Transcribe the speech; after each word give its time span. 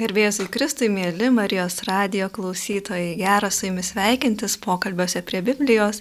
Gerbėjai 0.00 0.46
Kristui, 0.48 0.86
mėly 0.88 1.26
Marijos 1.28 1.82
radio 1.84 2.30
klausytojai, 2.32 3.18
geras 3.20 3.58
su 3.60 3.66
jumis 3.66 3.90
sveikintis 3.92 4.54
pokalbiuose 4.62 5.20
prie 5.28 5.42
Biblijos 5.44 5.98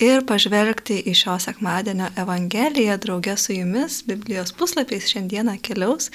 ir 0.00 0.24
pažvelgti 0.24 0.96
į 1.10 1.12
šio 1.20 1.34
sekmadienio 1.44 2.06
Evangeliją 2.22 2.96
draugė 3.02 3.34
su 3.36 3.52
jumis. 3.52 3.98
Biblijos 4.08 4.54
puslapiais 4.56 5.10
šiandieną 5.12 5.58
keliaus 5.60 6.08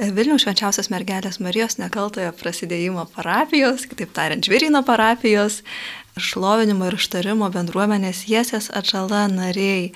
Vilnių 0.00 0.38
švenčiausios 0.40 0.88
mergelės 0.94 1.36
Marijos 1.44 1.76
nekaltojo 1.82 2.32
prasidėjimo 2.40 3.04
parapijos, 3.12 3.84
kitaip 3.90 4.16
tariant, 4.16 4.48
žvirino 4.48 4.80
parapijos, 4.86 5.60
šlovinimo 6.16 6.88
ir 6.88 6.96
ištarimo 6.96 7.52
bendruomenės 7.52 8.24
Jesės 8.30 8.72
atžala 8.72 9.26
nariai. 9.28 9.90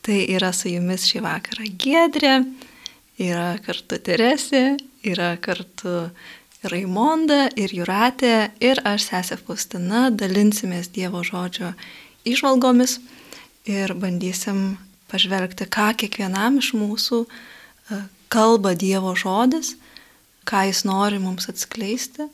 Tai 0.00 0.22
yra 0.38 0.54
su 0.56 0.72
jumis 0.72 1.04
šį 1.10 1.26
vakarą 1.28 1.68
Gedrė 1.84 2.38
yra 3.20 3.58
kartu 3.60 4.00
Teresė, 4.00 4.78
yra 5.06 5.34
kartu 5.40 6.10
Raimonda 6.60 7.48
ir 7.56 7.72
Juratė 7.72 8.50
ir 8.60 8.82
aš, 8.84 9.06
sesė 9.08 9.38
Faustina, 9.40 10.10
dalinsimės 10.12 10.90
Dievo 10.92 11.22
žodžio 11.24 11.72
išvalgomis 12.28 12.98
ir 13.64 13.94
bandysim 13.96 14.76
pažvelgti, 15.10 15.64
ką 15.72 15.90
kiekvienam 16.02 16.58
iš 16.60 16.74
mūsų 16.76 17.22
e, 17.24 18.02
kalba 18.32 18.74
Dievo 18.76 19.14
žodis, 19.16 19.74
ką 20.44 20.66
jis 20.68 20.84
nori 20.84 21.20
mums 21.22 21.48
atskleisti 21.48 22.28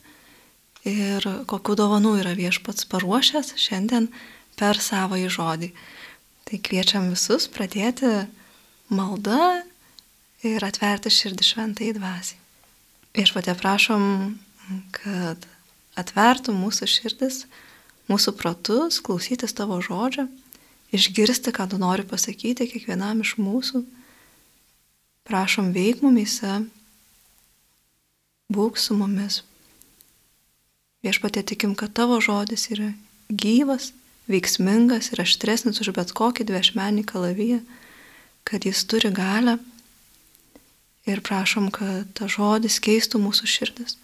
ir 0.86 1.26
kokiu 1.50 1.76
dovanų 1.78 2.16
yra 2.22 2.34
viešpats 2.38 2.86
paruošęs 2.90 3.54
šiandien 3.58 4.10
per 4.58 4.80
savo 4.82 5.18
į 5.18 5.30
žodį. 5.30 5.70
Tai 6.46 6.58
kviečiam 6.62 7.08
visus 7.10 7.48
pradėti 7.50 8.10
maldą 8.90 9.62
ir 10.46 10.66
atverti 10.66 11.10
širdį 11.10 11.46
šventai 11.46 11.94
dvasiai. 11.96 12.45
Viešpatė 13.16 13.54
prašom, 13.56 14.02
kad 14.92 15.44
atvertų 15.96 16.52
mūsų 16.52 16.88
širdis, 16.90 17.46
mūsų 18.10 18.34
protus, 18.36 18.98
klausytis 19.00 19.56
tavo 19.56 19.78
žodžio, 19.80 20.26
išgirsti, 20.92 21.54
ką 21.56 21.64
tu 21.72 21.78
nori 21.80 22.04
pasakyti 22.04 22.66
kiekvienam 22.68 23.22
iš 23.24 23.38
mūsų. 23.40 23.80
Prašom 25.26 25.70
veik 25.72 26.02
mumyse, 26.04 26.58
būk 28.52 28.76
su 28.76 28.96
mumis. 28.98 29.40
Viešpatė 31.00 31.40
tikim, 31.54 31.72
kad 31.72 31.94
tavo 31.96 32.18
žodis 32.20 32.68
yra 32.74 32.90
gyvas, 33.32 33.94
veiksmingas 34.28 35.08
ir 35.14 35.24
aštresnis 35.24 35.80
už 35.80 35.94
bet 35.96 36.12
kokį 36.12 36.44
dviešmenį 36.50 37.06
kalaviją, 37.08 37.62
kad 38.44 38.68
jis 38.68 38.84
turi 38.84 39.08
galę 39.14 39.56
ir 41.06 41.22
prašom, 41.22 41.70
kad 41.74 42.10
ta 42.18 42.28
žodis 42.30 42.78
keistų 42.82 43.20
mūsų 43.22 43.48
širdis, 43.50 43.96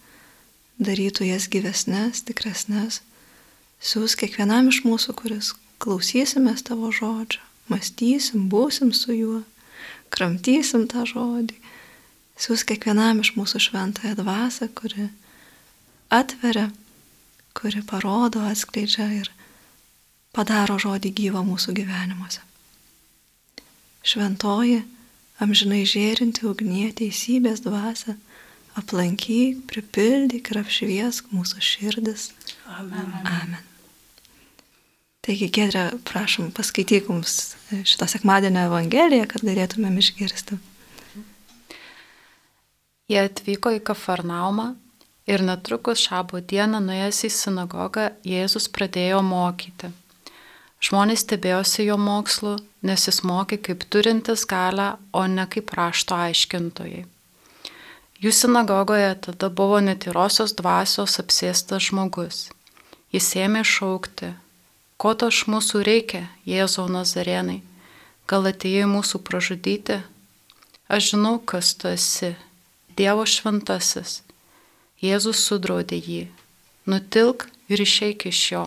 darytų 0.83 1.27
jas 1.27 1.49
gyvesnės, 1.51 2.23
tikresnės. 2.27 3.01
Siūs 3.83 4.15
kiekvienam 4.19 4.69
iš 4.71 4.83
mūsų, 4.87 5.15
kuris 5.19 5.51
klausysimės 5.83 6.63
tavo 6.63 6.91
žodžio, 6.95 7.43
mąstysim, 7.71 8.47
būsim 8.51 8.93
su 8.95 9.15
juo, 9.15 9.41
kramtysim 10.13 10.87
tą 10.91 11.03
žodį. 11.09 11.59
Siūs 12.39 12.63
kiekvienam 12.67 13.19
iš 13.21 13.33
mūsų 13.37 13.59
šventąją 13.67 14.15
dvasę, 14.21 14.69
kuri 14.73 15.09
atveria, 16.13 16.69
kuri 17.53 17.83
parodo, 17.85 18.41
atskleidžia 18.47 19.09
ir 19.19 19.29
padaro 20.33 20.79
žodį 20.81 21.11
gyvą 21.19 21.43
mūsų 21.45 21.75
gyvenimuose. 21.77 22.41
Šventoji, 24.03 24.81
amžinai 25.43 25.83
žėrinti 25.89 26.47
ugnie 26.49 26.87
teisybės 26.95 27.61
dvasia, 27.65 28.15
aplankyk, 28.79 29.65
pripildyk 29.69 30.49
ir 30.51 30.63
apšviesk 30.63 31.29
mūsų 31.35 31.61
širdis. 31.63 32.31
Amen. 32.79 33.13
Amen. 33.23 33.61
Taigi, 35.23 35.47
Gedrė, 35.55 35.85
prašom, 36.03 36.49
paskaityk 36.51 37.07
mums 37.07 37.53
šitą 37.71 38.09
sekmadienio 38.11 38.65
evangeliją, 38.67 39.27
kad 39.31 39.45
galėtumėm 39.47 40.01
išgirsti. 40.01 40.57
Jie 43.11 43.21
atvyko 43.21 43.71
į 43.77 43.79
Kafarnaumą 43.87 44.73
ir 45.29 45.43
netrukus 45.47 46.03
šabo 46.03 46.41
dieną 46.43 46.81
nuėjęs 46.83 47.21
į 47.27 47.31
sinagogą 47.37 48.09
Jėzus 48.27 48.67
pradėjo 48.71 49.21
mokyti. 49.23 49.93
Žmonės 50.83 51.21
stebėjosi 51.23 51.85
jo 51.87 51.95
mokslu, 51.95 52.57
nes 52.83 53.07
jis 53.07 53.21
mokė 53.23 53.57
kaip 53.63 53.85
turintis 53.87 54.43
galę, 54.49 54.97
o 55.15 55.23
ne 55.31 55.45
kaip 55.47 55.71
rašto 55.77 56.17
aiškintojai. 56.25 57.05
Jų 58.23 58.31
sinagogoje 58.35 59.13
tada 59.23 59.47
buvo 59.51 59.79
netyrosios 59.83 60.55
dvasios 60.59 61.15
apsėstas 61.23 61.87
žmogus. 61.87 62.49
Jis 63.15 63.29
ėmė 63.45 63.63
šaukti, 63.67 64.33
ko 64.99 65.15
to 65.15 65.31
iš 65.31 65.45
mūsų 65.51 65.85
reikia, 65.87 66.25
Jėzau 66.47 66.89
Nazarenai, 66.91 67.61
gal 68.27 68.51
atėjai 68.51 68.87
mūsų 68.91 69.23
pražudyti? 69.23 70.01
Aš 70.91 71.13
žinau, 71.13 71.37
kas 71.39 71.73
tu 71.79 71.91
esi, 71.91 72.35
Dievo 72.99 73.23
šventasis. 73.23 74.21
Jėzus 75.03 75.47
sudraudė 75.47 75.97
jį, 75.99 76.23
nutilk 76.87 77.47
ir 77.71 77.83
išeik 77.87 78.27
iš 78.31 78.47
jo. 78.51 78.65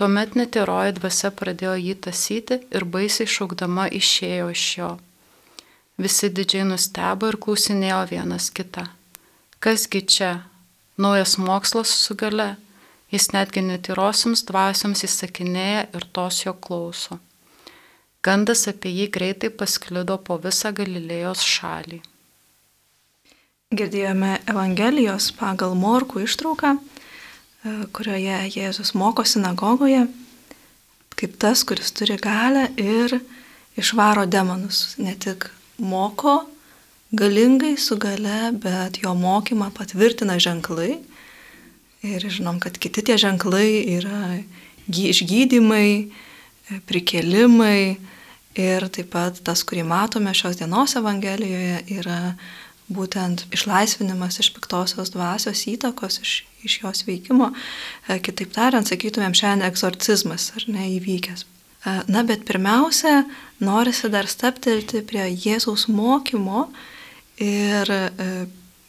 Tuomet 0.00 0.32
netiroji 0.32 0.94
dvasia 0.96 1.28
pradėjo 1.36 1.74
jį 1.76 1.94
tasyti 2.06 2.56
ir 2.72 2.84
baisiai 2.88 3.28
šaukdama 3.28 3.82
išėjo 3.92 4.46
iš 4.48 4.62
jo. 4.78 4.86
Visi 6.00 6.30
didžiai 6.32 6.62
nustebo 6.64 7.28
ir 7.28 7.36
klausinėjo 7.36 7.98
vienas 8.08 8.46
kitą. 8.56 8.86
Kasgi 9.60 10.00
čia? 10.14 10.30
Naujas 10.96 11.34
mokslas 11.36 11.92
su 11.92 12.16
gale. 12.22 12.54
Jis 13.12 13.26
netgi 13.34 13.60
netyrosiams 13.66 14.46
dvasiams 14.48 15.04
įsakinėja 15.04 15.82
ir 15.92 16.06
tos 16.16 16.38
jo 16.46 16.54
klauso. 16.56 17.18
Gandas 18.24 18.64
apie 18.72 18.94
jį 19.02 19.10
greitai 19.18 19.50
pasklido 19.52 20.16
po 20.16 20.38
visą 20.40 20.72
Galilėjos 20.80 21.44
šalį. 21.44 22.00
Girdėjome 23.76 24.32
Evangelijos 24.48 25.28
pagal 25.36 25.76
Morkų 25.84 26.24
ištrauką 26.24 26.78
kurioje 27.92 28.38
Jėzus 28.54 28.94
moko 28.96 29.24
sinagogoje, 29.28 30.06
kaip 31.20 31.36
tas, 31.40 31.64
kuris 31.68 31.92
turi 31.92 32.16
galę 32.20 32.68
ir 32.80 33.18
išvaro 33.80 34.24
demonus. 34.26 34.96
Ne 34.98 35.14
tik 35.20 35.50
moko 35.78 36.40
galingai 37.12 37.76
su 37.76 37.98
gale, 38.00 38.52
bet 38.52 39.02
jo 39.02 39.14
mokymą 39.14 39.70
patvirtina 39.74 40.38
ženklai. 40.40 41.00
Ir 42.06 42.24
žinom, 42.24 42.60
kad 42.62 42.78
kiti 42.80 43.04
tie 43.04 43.18
ženklai 43.20 43.82
yra 43.98 44.40
išgydymai, 44.88 46.08
prikelimai 46.88 47.98
ir 48.56 48.86
taip 48.88 49.10
pat 49.12 49.42
tas, 49.44 49.62
kurį 49.66 49.84
matome 49.84 50.32
šios 50.34 50.56
dienos 50.56 50.96
Evangelijoje, 50.96 51.82
yra 51.98 52.20
būtent 52.90 53.46
išlaisvinimas 53.54 54.40
iš 54.42 54.50
piktosios 54.56 55.12
dvasios 55.14 55.62
įtakos, 55.70 56.20
iš, 56.24 56.34
iš 56.66 56.80
jos 56.82 57.04
veikimo. 57.06 57.52
E, 58.08 58.18
kitaip 58.24 58.52
tariant, 58.56 58.88
sakytumėm, 58.90 59.36
šiandien 59.36 59.68
egzorcizmas 59.70 60.50
ar 60.58 60.66
ne 60.72 60.88
įvykęs. 60.98 61.46
E, 61.46 61.96
na, 62.10 62.24
bet 62.26 62.44
pirmiausia, 62.48 63.24
norisi 63.62 64.10
dar 64.12 64.28
staptelti 64.30 65.04
prie 65.06 65.28
Jėzaus 65.30 65.86
mokymo 65.88 66.68
ir 67.40 67.94
e, 67.94 68.30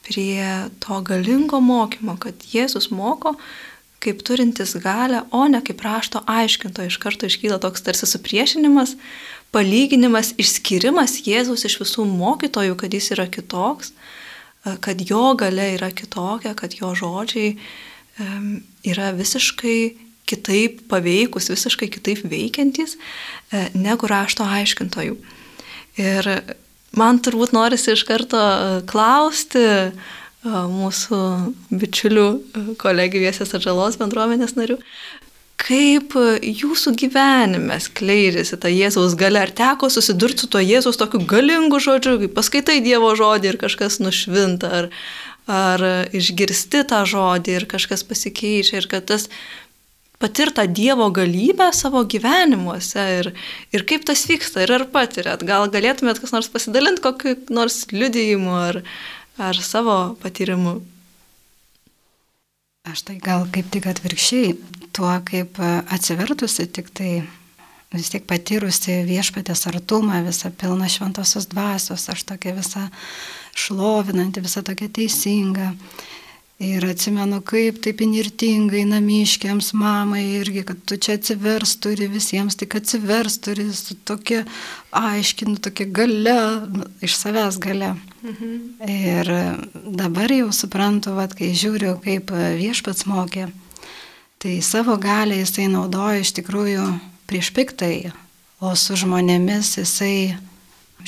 prie 0.08 0.46
to 0.84 1.02
galingo 1.06 1.62
mokymo, 1.64 2.18
kad 2.20 2.48
Jėzus 2.52 2.90
moko 2.92 3.38
kaip 4.02 4.24
turintis 4.26 4.74
galę, 4.82 5.22
o 5.30 5.46
ne 5.46 5.62
kaip 5.62 5.84
rašto 5.86 6.24
aiškinto. 6.26 6.88
Iš 6.90 6.98
karto 6.98 7.30
iškyla 7.30 7.60
toks 7.62 7.84
tarsi 7.86 8.10
supriešinimas, 8.10 8.96
palyginimas, 9.52 10.34
išskirimas 10.40 11.20
Jėzus 11.28 11.66
iš 11.68 11.80
visų 11.84 12.06
mokytojų, 12.10 12.78
kad 12.80 12.94
jis 12.96 13.12
yra 13.16 13.28
kitoks, 13.32 13.92
e, 13.92 14.78
kad 14.84 15.02
jo 15.04 15.34
gale 15.40 15.74
yra 15.76 15.92
kitokia, 15.92 16.56
kad 16.56 16.78
jo 16.80 16.96
žodžiai 16.98 17.58
yra 18.86 19.12
visiškai 19.16 19.96
kitaip 20.32 20.82
paveikus, 20.92 21.50
visiškai 21.52 21.90
kitaip 21.92 22.24
veikiantys 22.32 22.96
e, 22.96 23.68
negu 23.76 24.08
rašto 24.09 24.46
aiškintojų. 24.48 25.18
Ir 26.00 26.30
man 26.97 27.20
turbūt 27.24 27.56
norisi 27.56 27.96
iš 27.96 28.06
karto 28.08 28.40
e, 28.40 28.82
klausti 28.90 29.68
mūsų 30.42 31.18
bičiulių 31.70 32.24
kolegijos 32.82 33.44
atžalos 33.46 34.00
bendruomenės 34.02 34.56
narių, 34.58 34.80
kaip 35.61 36.16
e, 36.17 36.28
jūsų 36.61 36.96
gyvenime 36.99 37.78
skleidžiasi 37.81 38.59
ta 38.61 38.72
Jėzaus 38.72 39.16
gale, 39.19 39.41
ar 39.46 39.53
teko 39.55 39.91
susidurti 39.93 40.46
su 40.46 40.52
tuo 40.52 40.61
Jėzaus 40.63 40.99
tokiu 40.99 41.22
galingu 41.29 41.81
žodžiu, 41.84 42.17
kai 42.23 42.31
paskaitai 42.35 42.79
Dievo 42.84 43.13
žodį 43.17 43.53
ir 43.53 43.59
kažkas 43.61 43.99
nušvinta, 44.03 44.72
ar, 44.81 44.90
ar 45.52 45.85
išgirsti 46.17 46.85
tą 46.90 47.03
žodį 47.09 47.59
ir 47.59 47.67
kažkas 47.69 48.05
pasikeičia, 48.08 48.81
ir 48.81 48.90
kad 48.91 49.09
tas 49.11 49.29
patirta 50.22 50.67
Dievo 50.69 51.09
galybę 51.13 51.72
savo 51.73 52.03
gyvenimuose 52.05 53.05
ir, 53.19 53.31
ir 53.73 53.85
kaip 53.90 54.05
tas 54.09 54.23
vyksta 54.29 54.66
ir 54.66 54.75
ar 54.78 54.85
patirėt. 54.93 55.46
Gal 55.47 55.69
galėtumėt 55.73 56.22
kas 56.22 56.34
nors 56.35 56.49
pasidalinti 56.53 57.03
kokiu 57.05 57.35
nors 57.53 57.84
liudijimu 57.93 58.55
ar, 58.67 58.81
ar 59.41 59.61
savo 59.66 59.99
patyrimu. 60.22 60.79
Aš 62.91 63.05
tai 63.08 63.20
gal 63.23 63.46
kaip 63.53 63.70
tik 63.72 63.85
atvirkščiai, 63.88 64.55
tuo 64.91 65.11
kaip 65.23 65.59
atsivertusi 65.64 66.66
tik 66.76 66.90
tai 66.91 67.22
vis 67.93 68.09
tiek 68.11 68.26
patyrusi 68.28 68.97
viešpatės 69.08 69.64
artumą, 69.72 70.22
visą 70.26 70.52
pilną 70.52 70.90
šventosios 70.91 71.47
dvasios, 71.52 72.09
aš 72.11 72.26
tokia 72.28 72.52
visa 72.58 72.88
šlovinanti, 73.55 74.43
visa 74.43 74.64
tokia 74.64 74.90
teisinga. 74.91 75.70
Ir 76.61 76.84
atsimenu, 76.85 77.40
kaip 77.41 77.79
taip 77.81 78.03
inirtingai 78.05 78.84
namiškiams 78.85 79.72
mamai 79.73 80.22
irgi, 80.37 80.61
kad 80.67 80.84
tu 80.85 80.93
čia 81.02 81.16
atsivers 81.17 81.73
turi 81.81 82.05
visiems, 82.11 82.53
tik 82.59 82.75
atsivers 82.78 83.40
turi 83.41 83.66
su 83.73 83.96
tokia 84.05 84.43
aiškinu, 84.93 85.55
tokia 85.58 85.87
gale, 85.90 86.35
nu, 86.69 86.85
iš 87.02 87.16
savęs 87.17 87.58
gale. 87.63 87.96
Mhm. 88.22 88.53
Ir 88.93 89.31
dabar 89.97 90.35
jau 90.35 90.52
suprantu, 90.53 91.16
vat, 91.17 91.34
kai 91.40 91.49
žiūriu, 91.58 91.96
kaip 92.03 92.29
viešpats 92.61 93.09
mokė, 93.09 93.49
tai 94.37 94.59
savo 94.61 94.99
galę 95.02 95.41
jisai 95.41 95.66
naudoja 95.72 96.22
iš 96.22 96.35
tikrųjų 96.37 96.85
prieš 97.25 97.49
piktai, 97.58 98.11
o 98.61 98.75
su 98.78 98.99
žmonėmis 99.02 99.79
jisai 99.81 100.37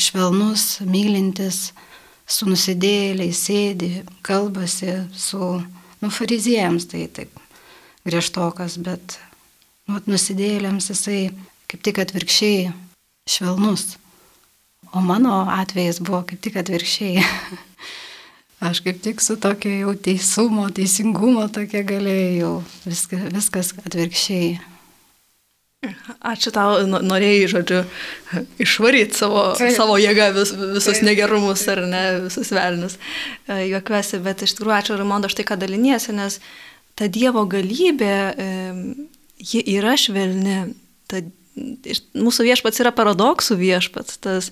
švelnus, 0.02 0.80
mylintis, 0.82 1.68
su 2.28 2.48
nusidėliai 2.50 3.34
sėdi, 3.36 4.04
kalbasi 4.26 5.04
su, 5.16 5.40
nu, 6.02 6.12
fariziejams 6.12 6.88
tai 6.92 7.08
taip 7.12 7.34
griežtokas, 8.08 8.78
bet 8.84 9.18
nu, 9.90 10.00
nusidėliams 10.08 10.90
jisai 10.92 11.34
kaip 11.72 11.84
tik 11.86 12.02
atvirkščiai 12.04 12.72
švelnus. 13.30 13.98
O 14.94 15.02
mano 15.02 15.44
atvejas 15.50 16.00
buvo 16.04 16.22
kaip 16.30 16.42
tik 16.44 16.60
atvirkščiai. 16.62 17.24
Aš 18.68 18.80
kaip 18.86 19.02
tik 19.04 19.24
su 19.24 19.36
tokia 19.42 19.82
jau 19.82 19.96
teisumo, 20.00 20.70
teisingumo 20.72 21.48
tokia 21.52 21.82
galėjau, 21.88 22.62
viskas, 22.86 23.26
viskas 23.34 23.74
atvirkščiai. 23.84 24.54
Ačiū 26.24 26.54
tau, 26.56 26.78
norėjai, 26.88 27.48
žodžiu, 27.52 27.80
išvaryti 28.64 29.18
savo, 29.20 29.50
Taip. 29.60 29.74
savo 29.76 29.98
jėgą 30.00 30.30
vis, 30.38 30.54
visus 30.56 31.00
Taip. 31.00 31.08
negerumus 31.10 31.66
ar 31.72 31.84
ne, 31.90 32.04
visus 32.28 32.54
velnius. 32.56 32.96
E, 33.48 33.66
juokiuosi, 33.68 34.22
bet 34.24 34.46
iš 34.46 34.56
tikrųjų 34.56 34.78
ačiū 34.78 34.98
Raimondo 35.00 35.32
štai, 35.32 35.46
ką 35.50 35.60
daliniesi, 35.60 36.16
nes 36.16 36.40
ta 36.96 37.10
Dievo 37.12 37.44
galybė, 37.50 38.16
ji 39.44 39.64
yra 39.76 39.96
švelni. 40.00 40.74
Ta, 41.12 41.24
mūsų 42.18 42.48
viešpats 42.48 42.82
yra 42.82 42.94
paradoksų 42.96 43.58
viešpats. 43.60 44.18
Tas, 44.24 44.52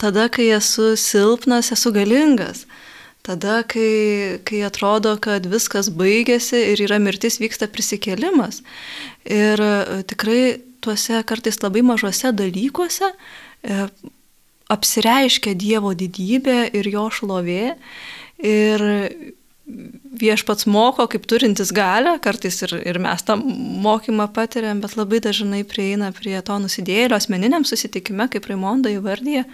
tada, 0.00 0.28
kai 0.32 0.50
esu 0.56 0.94
silpnas, 0.98 1.70
esu 1.74 1.92
galingas. 1.94 2.64
Tada, 3.26 3.60
kai, 3.68 4.40
kai 4.48 4.62
atrodo, 4.64 5.12
kad 5.20 5.44
viskas 5.50 5.90
baigėsi 5.92 6.56
ir 6.72 6.80
yra 6.86 6.96
mirtis, 7.02 7.36
vyksta 7.42 7.68
prisikėlimas. 7.68 8.62
Ir 9.28 9.60
e, 9.60 10.00
tikrai 10.08 10.40
tuose 10.80 11.20
kartais 11.28 11.60
labai 11.60 11.82
mažose 11.84 12.32
dalykuose 12.32 13.10
e, 13.12 13.82
apsireiškia 14.72 15.52
Dievo 15.58 15.92
didybė 15.92 16.70
ir 16.78 16.88
jo 16.88 17.10
šlovė. 17.12 17.74
Ir 18.40 18.86
viešpats 20.20 20.66
moko, 20.66 21.04
kaip 21.10 21.26
turintis 21.30 21.74
galę, 21.76 22.16
kartais 22.24 22.56
ir, 22.64 22.74
ir 22.88 22.98
mes 23.02 23.22
tą 23.26 23.36
mokymą 23.36 24.30
patiriam, 24.34 24.80
bet 24.82 24.96
labai 24.98 25.20
dažnai 25.22 25.62
prieina 25.68 26.10
prie 26.16 26.38
to 26.46 26.56
nusidėjėlio 26.62 27.18
asmeniniam 27.18 27.66
susitikime, 27.68 28.26
kaip 28.32 28.48
Raimonda 28.50 28.92
įvardyje 28.96 29.44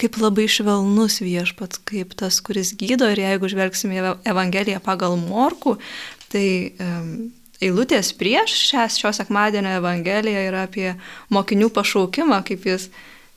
kaip 0.00 0.18
labai 0.18 0.48
švelnus 0.50 1.20
viešpats, 1.22 1.80
kaip 1.86 2.16
tas, 2.18 2.40
kuris 2.44 2.74
gydo 2.78 3.08
ir 3.12 3.22
jeigu 3.22 3.50
žvelgsime 3.50 4.16
Evangeliją 4.26 4.82
pagal 4.82 5.16
Morku, 5.20 5.76
tai 6.32 6.74
um, 6.82 7.10
eilutės 7.62 8.12
prieš 8.18 8.56
šią 8.70 8.88
šio 8.96 9.12
sekmadienio 9.20 9.76
Evangeliją 9.78 10.46
yra 10.50 10.64
apie 10.68 10.94
mokinių 11.34 11.70
pašaukimą, 11.74 12.42
kaip 12.48 12.66
jis 12.66 12.88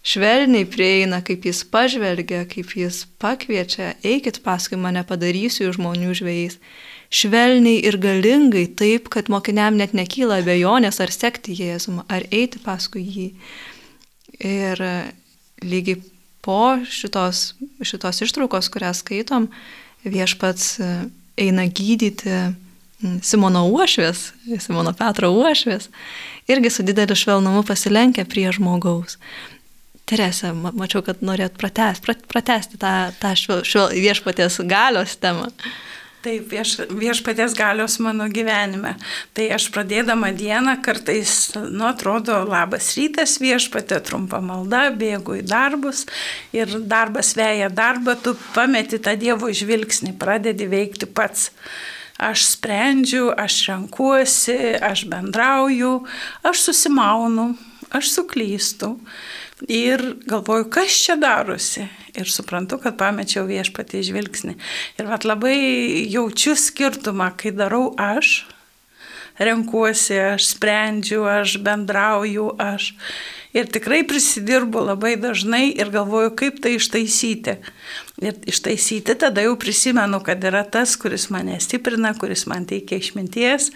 švelniai 0.07 0.65
prieina, 0.69 1.21
kaip 1.25 1.45
jis 1.45 1.63
pažvelgia, 1.68 2.45
kaip 2.50 2.74
jis 2.80 3.04
pakviečia, 3.21 3.94
eikit 4.06 4.42
paskui 4.45 4.80
mane 4.80 5.04
padarysiu 5.07 5.69
žmonių 5.75 6.15
žvėjais. 6.18 6.59
Švelniai 7.07 7.86
ir 7.88 7.95
galingai, 8.04 8.65
taip, 8.75 9.07
kad 9.13 9.30
mokiniam 9.31 9.77
net 9.80 9.94
nekyla 9.95 10.42
abejonės 10.42 11.00
ar 11.04 11.13
sekti 11.13 11.56
Jėzumą, 11.56 12.04
ar 12.12 12.25
eiti 12.36 12.59
paskui 12.59 13.06
jį. 13.06 13.27
Ir 14.44 14.81
lygiai 15.63 16.01
po 16.47 16.77
šitos, 16.88 17.57
šitos 17.83 18.23
ištraukos, 18.23 18.71
kurią 18.71 18.94
skaitom, 18.95 19.49
viešpats 20.07 20.77
e, 20.79 20.94
eina 21.44 21.67
gydyti 21.67 22.38
Simono 23.21 23.67
uošvės, 23.69 24.21
Simono 24.63 24.89
Petro 24.97 25.29
uošvės, 25.35 25.91
irgi 26.49 26.71
su 26.73 26.85
dideliu 26.88 27.17
švelnumu 27.19 27.61
pasilenkia 27.67 28.25
prie 28.25 28.47
žmogaus. 28.55 29.19
Terese, 30.07 30.53
mačiau, 30.55 31.03
kad 31.05 31.19
norėt 31.21 31.59
pratesti, 31.59 32.15
pratesti 32.31 32.79
tą, 32.81 32.94
tą 33.19 33.35
švel, 33.38 33.61
švel, 33.67 33.91
viešpatės 34.07 34.61
galios 34.71 35.17
temą. 35.21 35.51
Taip, 36.27 36.50
vieš, 36.51 36.74
viešpatės 36.91 37.53
galios 37.56 37.94
mano 38.03 38.25
gyvenime. 38.27 38.97
Tai 39.31 39.45
aš 39.56 39.69
pradėdama 39.71 40.33
dieną 40.35 40.74
kartais, 40.83 41.53
nu, 41.56 41.85
atrodo, 41.88 42.41
labas 42.44 42.89
rytas 42.97 43.38
viešpatė, 43.39 44.01
trumpa 44.03 44.41
malda, 44.44 44.89
bėgu 44.91 45.38
į 45.39 45.45
darbus 45.47 46.03
ir 46.51 46.74
darbas 46.83 47.31
veja 47.39 47.69
darbą, 47.71 48.18
tu 48.19 48.35
pameti 48.57 49.00
tą 49.00 49.15
Dievo 49.15 49.47
žvilgsnį, 49.56 50.18
pradedi 50.19 50.68
veikti 50.68 51.07
pats. 51.07 51.53
Aš 52.19 52.44
sprendžiu, 52.57 53.30
aš 53.31 53.62
renkuosi, 53.69 54.57
aš 54.83 55.06
bendrauju, 55.07 55.94
aš 56.44 56.68
susimaunu, 56.68 57.53
aš 57.95 58.12
suklystu 58.18 58.97
ir 59.65 60.04
galvoju, 60.30 60.68
kas 60.69 60.98
čia 61.06 61.15
darosi 61.18 61.88
ir 62.18 62.30
suprantu, 62.30 62.80
kad 62.81 62.98
pamečiau 62.98 63.45
viešpatį 63.50 64.04
žvilgsnį. 64.09 64.54
Ir 64.98 65.09
vat 65.09 65.25
labai 65.25 65.57
jaučiu 66.09 66.56
skirtumą, 66.57 67.31
kai 67.38 67.54
darau 67.56 67.92
aš, 67.98 68.45
renkuosi, 69.42 70.18
aš 70.33 70.51
sprendžiu, 70.54 71.24
aš 71.30 71.57
bendrauju, 71.65 72.51
aš. 72.62 72.94
Ir 73.57 73.69
tikrai 73.74 74.04
prisidirbu 74.06 74.83
labai 74.89 75.15
dažnai 75.21 75.69
ir 75.71 75.89
galvoju, 75.94 76.33
kaip 76.38 76.62
tai 76.62 76.75
ištaisyti. 76.77 77.57
Ir 78.18 78.34
ištaisyti 78.50 79.14
tada 79.22 79.44
jau 79.46 79.52
prisimenu, 79.62 80.18
kad 80.25 80.42
yra 80.50 80.64
tas, 80.66 80.96
kuris 80.98 81.28
mane 81.30 81.60
stiprina, 81.62 82.16
kuris 82.18 82.48
man 82.50 82.64
teikia 82.66 82.98
išminties, 82.98 83.68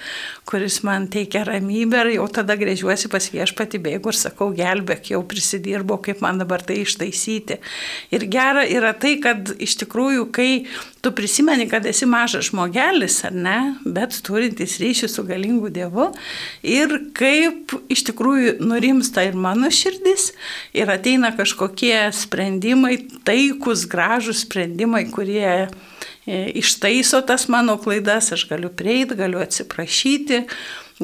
kuris 0.50 0.80
man 0.88 1.06
teikia 1.14 1.44
ramybę 1.46 2.00
ir 2.02 2.10
jau 2.16 2.26
tada 2.40 2.56
grėžiuosi 2.58 3.12
pas 3.14 3.28
viešpati 3.30 3.78
bėgu 3.86 4.10
ir 4.10 4.18
sakau, 4.18 4.50
gelbėk, 4.58 5.12
jau 5.14 5.22
prisidirbau, 5.30 6.00
kaip 6.02 6.24
man 6.26 6.42
dabar 6.42 6.66
tai 6.66 6.80
ištaisyti. 6.82 7.60
Ir 8.18 8.26
gera 8.34 8.66
yra 8.66 8.96
tai, 8.98 9.20
kad 9.22 9.54
iš 9.62 9.78
tikrųjų, 9.84 10.26
kai 10.34 10.50
tu 11.02 11.12
prisimeni, 11.12 11.68
kad 11.70 11.86
esi 11.86 12.06
mažas 12.06 12.46
žmogelis, 12.50 13.22
ar 13.26 13.34
ne, 13.34 13.58
bet 13.86 14.20
turintis 14.26 14.78
ryšį 14.82 15.10
su 15.10 15.24
galingu 15.26 15.72
Dievu. 15.74 16.12
Ir 16.62 16.94
kaip 17.18 17.74
iš 17.92 18.06
tikrųjų 18.12 18.60
nurimsta 18.62 19.26
ir 19.26 19.38
mano 19.38 19.72
širdis 19.74 20.32
ir 20.78 20.92
ateina 20.94 21.34
kažkokie 21.38 22.12
sprendimai, 22.16 23.00
taikus, 23.28 23.88
gražus, 23.90 24.44
sprendimai, 24.46 25.08
kurie 25.14 25.50
e, 25.66 25.68
ištaiso 26.62 27.24
tas 27.26 27.48
mano 27.50 27.80
klaidas, 27.82 28.32
aš 28.36 28.46
galiu 28.52 28.70
prieiti, 28.70 29.18
galiu 29.18 29.42
atsiprašyti, 29.42 30.46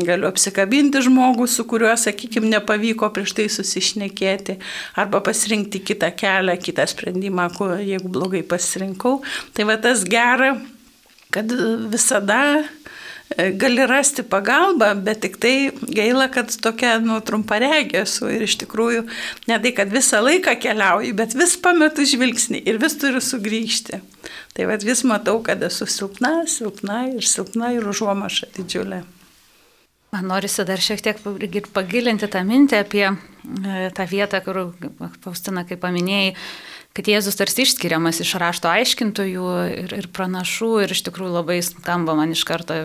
galiu 0.05 0.27
apsikabinti 0.29 1.01
žmogų, 1.05 1.47
su 1.49 1.65
kuriuo, 1.69 1.93
sakykime, 1.97 2.49
nepavyko 2.51 3.09
prieš 3.15 3.35
tai 3.37 3.47
susišnekėti, 3.51 4.57
arba 4.99 5.21
pasirinkti 5.25 5.81
kitą 5.87 6.11
kelią, 6.17 6.57
kitą 6.61 6.87
sprendimą, 6.89 7.49
jeigu 7.81 8.11
blogai 8.11 8.43
pasirinkau. 8.47 9.21
Tai 9.57 9.69
va 9.69 9.79
tas 9.81 10.05
gera, 10.07 10.55
kad 11.33 11.51
visada 11.91 12.41
E, 13.35 13.51
gali 13.51 13.83
rasti 13.85 14.23
pagalbą, 14.23 14.93
bet 15.03 15.19
tik 15.25 15.35
tai 15.43 15.71
gaila, 15.83 16.29
kad 16.31 16.53
tokia, 16.63 16.93
nu, 17.03 17.17
trumparegė 17.27 18.05
esu 18.05 18.29
ir 18.31 18.45
iš 18.45 18.55
tikrųjų 18.61 19.03
ne 19.51 19.57
tai, 19.63 19.73
kad 19.75 19.91
visą 19.91 20.21
laiką 20.23 20.53
keliauju, 20.63 21.11
bet 21.17 21.35
vis 21.35 21.57
pametu 21.59 22.07
žvilgsnį 22.07 22.63
ir 22.63 22.79
vis 22.79 22.95
turiu 23.01 23.19
sugrįžti. 23.23 23.99
Tai 24.55 24.69
vad 24.71 24.87
vis 24.87 25.03
matau, 25.07 25.41
kad 25.43 25.63
esu 25.67 25.89
silpna, 25.91 26.45
silpna 26.47 27.03
ir 27.11 27.27
silpna 27.27 27.75
ir 27.75 27.91
užuomaša 27.91 28.53
didžiulė. 28.55 29.03
Man 30.17 30.31
norisi 30.31 30.63
dar 30.65 30.81
šiek 30.81 31.03
tiek 31.05 31.67
pagilinti 31.75 32.25
tą 32.33 32.41
mintį 32.47 32.79
apie 32.81 33.05
e, 33.05 33.89
tą 33.93 34.05
vietą, 34.09 34.39
kur 34.41 34.63
Faustina, 35.21 35.61
kaip 35.67 35.83
paminėjai, 35.83 36.31
kad 36.97 37.09
Jėzus 37.11 37.37
tarsi 37.37 37.67
išskiriamas 37.67 38.23
iš 38.23 38.31
rašto 38.41 38.71
aiškintojų 38.71 39.49
ir, 39.75 39.91
ir 39.99 40.07
pranašų 40.15 40.71
ir 40.81 40.93
iš 40.95 41.03
tikrųjų 41.05 41.35
labai 41.35 41.59
skamba 41.61 42.15
man 42.17 42.33
iš 42.33 42.41
karto 42.49 42.79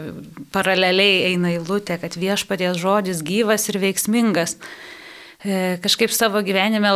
paraleliai 0.53 1.31
eina 1.31 1.55
eilutė, 1.55 1.97
kad 2.03 2.19
viešpaties 2.21 2.77
žodis 2.83 3.23
gyvas 3.25 3.65
ir 3.73 3.81
veiksmingas. 3.81 4.59
E, 5.41 5.79
kažkaip 5.81 6.13
savo 6.13 6.43
gyvenime 6.45 6.93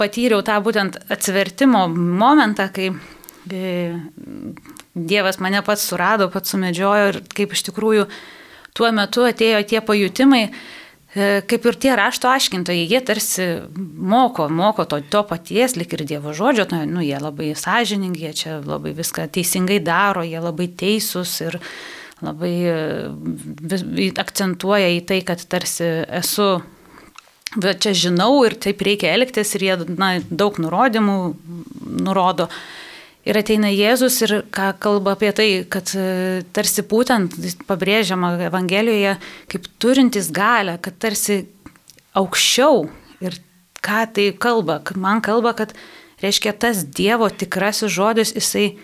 patyriau 0.00 0.42
tą 0.42 0.58
būtent 0.64 0.98
atsivertimo 1.06 1.84
momentą, 1.94 2.66
kai 2.74 2.90
e, 2.90 3.76
Dievas 4.96 5.38
mane 5.44 5.62
pats 5.62 5.86
surado, 5.86 6.26
pats 6.34 6.50
sumedžiojo 6.50 7.12
ir 7.12 7.22
kaip 7.36 7.54
iš 7.54 7.68
tikrųjų 7.68 8.08
tuo 8.76 8.92
metu 8.94 9.24
atėjo 9.26 9.62
tie 9.70 9.80
pajutimai, 9.84 10.42
e, 10.46 11.28
kaip 11.48 11.66
ir 11.70 11.80
tie 11.80 11.96
rašto 11.98 12.30
aiškintojai, 12.30 12.84
jie 12.84 13.02
tarsi 13.08 13.48
moko, 13.76 14.48
moko 14.52 14.86
to, 14.88 15.00
to 15.00 15.24
paties, 15.28 15.78
lik 15.80 15.96
ir 15.96 16.04
Dievo 16.08 16.36
žodžio, 16.36 16.68
nu, 16.74 16.84
nu, 16.98 17.04
jie 17.04 17.18
labai 17.22 17.52
sąžiningi, 17.56 18.28
jie 18.28 18.32
čia 18.42 18.56
labai 18.60 18.94
viską 18.96 19.28
teisingai 19.32 19.80
daro, 19.84 20.24
jie 20.26 20.40
labai 20.42 20.68
teisūs 20.68 21.34
ir 21.48 21.60
labai 22.24 22.54
e, 22.70 22.78
akcentuoja 24.22 24.94
į 24.96 25.04
tai, 25.08 25.20
kad 25.26 25.42
tarsi 25.50 25.90
esu 26.20 26.56
bet 27.56 27.80
čia 27.84 27.94
žinau 27.96 28.44
ir 28.46 28.56
taip 28.60 28.82
reikia 28.84 29.14
elgtis 29.16 29.54
ir 29.56 29.64
jie 29.66 29.76
na, 29.96 30.16
daug 30.30 30.58
nurodymų 30.60 31.18
nurodo. 32.06 32.48
Ir 33.26 33.34
ateina 33.40 33.72
Jėzus 33.74 34.20
ir 34.22 34.32
ką 34.54 34.68
kalba 34.78 35.16
apie 35.16 35.32
tai, 35.34 35.48
kad 35.66 35.90
e, 35.98 36.44
tarsi 36.54 36.84
būtent 36.86 37.34
pabrėžiama 37.66 38.36
Evangelijoje 38.46 39.16
kaip 39.50 39.66
turintis 39.82 40.30
galę, 40.30 40.76
kad 40.82 40.94
tarsi 41.02 41.40
aukščiau 42.16 42.84
ir 43.26 43.40
ką 43.82 44.04
tai 44.14 44.28
kalba, 44.38 44.78
man 44.94 45.22
kalba, 45.26 45.56
kad 45.58 45.74
reiškia 46.22 46.54
tas 46.54 46.84
Dievo 46.86 47.26
tikrasis 47.30 47.90
žodis, 47.92 48.30
jisai 48.38 48.76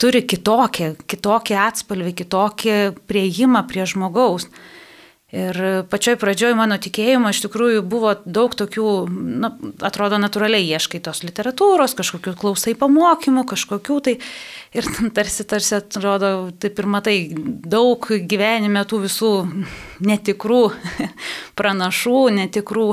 turi 0.00 0.24
kitokią, 0.24 0.94
kitokį 1.04 1.56
atspalvį, 1.60 2.14
kitokį 2.22 2.76
prieimą 3.08 3.66
prie 3.68 3.84
žmogaus. 3.84 4.48
Ir 5.30 5.56
pačioj 5.86 6.16
pradžioj 6.18 6.56
mano 6.58 6.74
tikėjimo 6.82 7.30
iš 7.30 7.44
tikrųjų 7.44 7.84
buvo 7.86 8.16
daug 8.26 8.54
tokių, 8.58 8.86
na, 9.44 9.52
atrodo, 9.86 10.18
natūraliai 10.18 10.66
ieškai 10.74 10.98
tos 11.06 11.22
literatūros, 11.22 11.94
kažkokių 11.98 12.34
klausai 12.40 12.74
pamokymų, 12.78 13.46
kažkokių 13.52 14.00
tai. 14.08 14.16
Ir 14.70 14.86
tarsi, 15.10 15.42
tarsi 15.50 15.74
atrodo, 15.74 16.28
taip 16.62 16.76
ir 16.78 16.86
matai, 16.86 17.14
daug 17.34 18.04
gyvenime 18.06 18.84
tų 18.86 19.00
visų 19.02 19.30
netikrų 20.06 20.60
pranašų, 21.58 22.20
netikrų, 22.36 22.84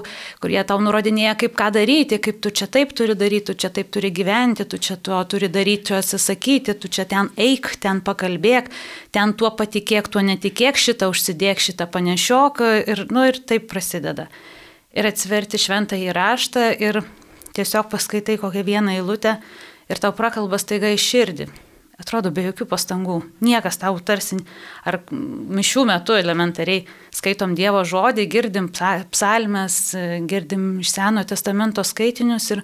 kurie 0.42 0.58
tau 0.66 0.80
nurodinėja, 0.82 1.36
kaip 1.44 1.54
ką 1.60 1.68
daryti, 1.76 2.18
kaip 2.18 2.40
tu 2.42 2.50
čia 2.50 2.66
taip 2.74 2.96
turi 2.98 3.14
daryti, 3.20 3.52
tu 3.52 3.56
čia 3.62 3.70
taip 3.76 3.92
turi 3.94 4.10
gyventi, 4.10 4.66
tu 4.66 4.80
čia 4.82 4.98
to 4.98 5.20
turi 5.30 5.52
daryti, 5.54 5.92
tu 5.92 6.00
atsisakyti, 6.00 6.74
tu 6.82 6.90
čia 6.90 7.06
ten 7.06 7.30
eik, 7.38 7.70
ten 7.86 8.02
pakalbėk, 8.02 8.74
ten 9.14 9.38
tuo 9.38 9.54
patikėk, 9.54 10.10
tuo 10.10 10.26
netikėk, 10.26 10.82
šitą 10.82 11.12
užsidėk, 11.14 11.62
šitą 11.62 11.86
panešiok 11.94 12.66
ir, 12.88 13.06
nu, 13.14 13.28
ir 13.30 13.38
taip 13.46 13.70
prasideda. 13.70 14.32
Ir 14.98 15.12
atsiverti 15.12 15.62
šventą 15.62 16.02
įraštą 16.10 16.72
ir 16.82 17.04
tiesiog 17.54 17.94
paskaitai 17.94 18.42
kokią 18.42 18.66
vieną 18.66 18.98
eilutę 18.98 19.38
ir 19.94 20.02
tau 20.02 20.16
prakalbas 20.18 20.66
taiga 20.66 20.90
iš 20.98 21.06
širdį. 21.14 21.52
Atrodo, 21.98 22.30
be 22.30 22.44
jokių 22.46 22.68
pastangų. 22.70 23.16
Niekas 23.42 23.80
tau 23.82 23.96
tarsi, 24.06 24.38
ar 24.86 25.00
mišių 25.10 25.88
metu 25.90 26.14
elementariai 26.14 26.84
skaitom 27.16 27.56
Dievo 27.58 27.82
žodį, 27.90 28.28
girdim 28.30 28.68
psalmes, 28.70 29.80
girdim 30.30 30.76
iš 30.84 30.92
Senojo 30.94 31.32
testamento 31.32 31.82
skaitinius 31.82 32.52
ir 32.54 32.62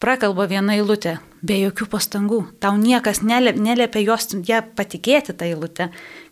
prakalba 0.00 0.46
viena 0.48 0.78
eilutė, 0.78 1.18
be 1.44 1.58
jokių 1.60 1.90
pastangų. 1.92 2.38
Tau 2.60 2.78
niekas 2.80 3.20
neliepia 3.24 4.00
jos 4.00 4.32
ją 4.48 4.62
patikėti 4.76 5.36
tą 5.36 5.50
eilutę. 5.50 5.90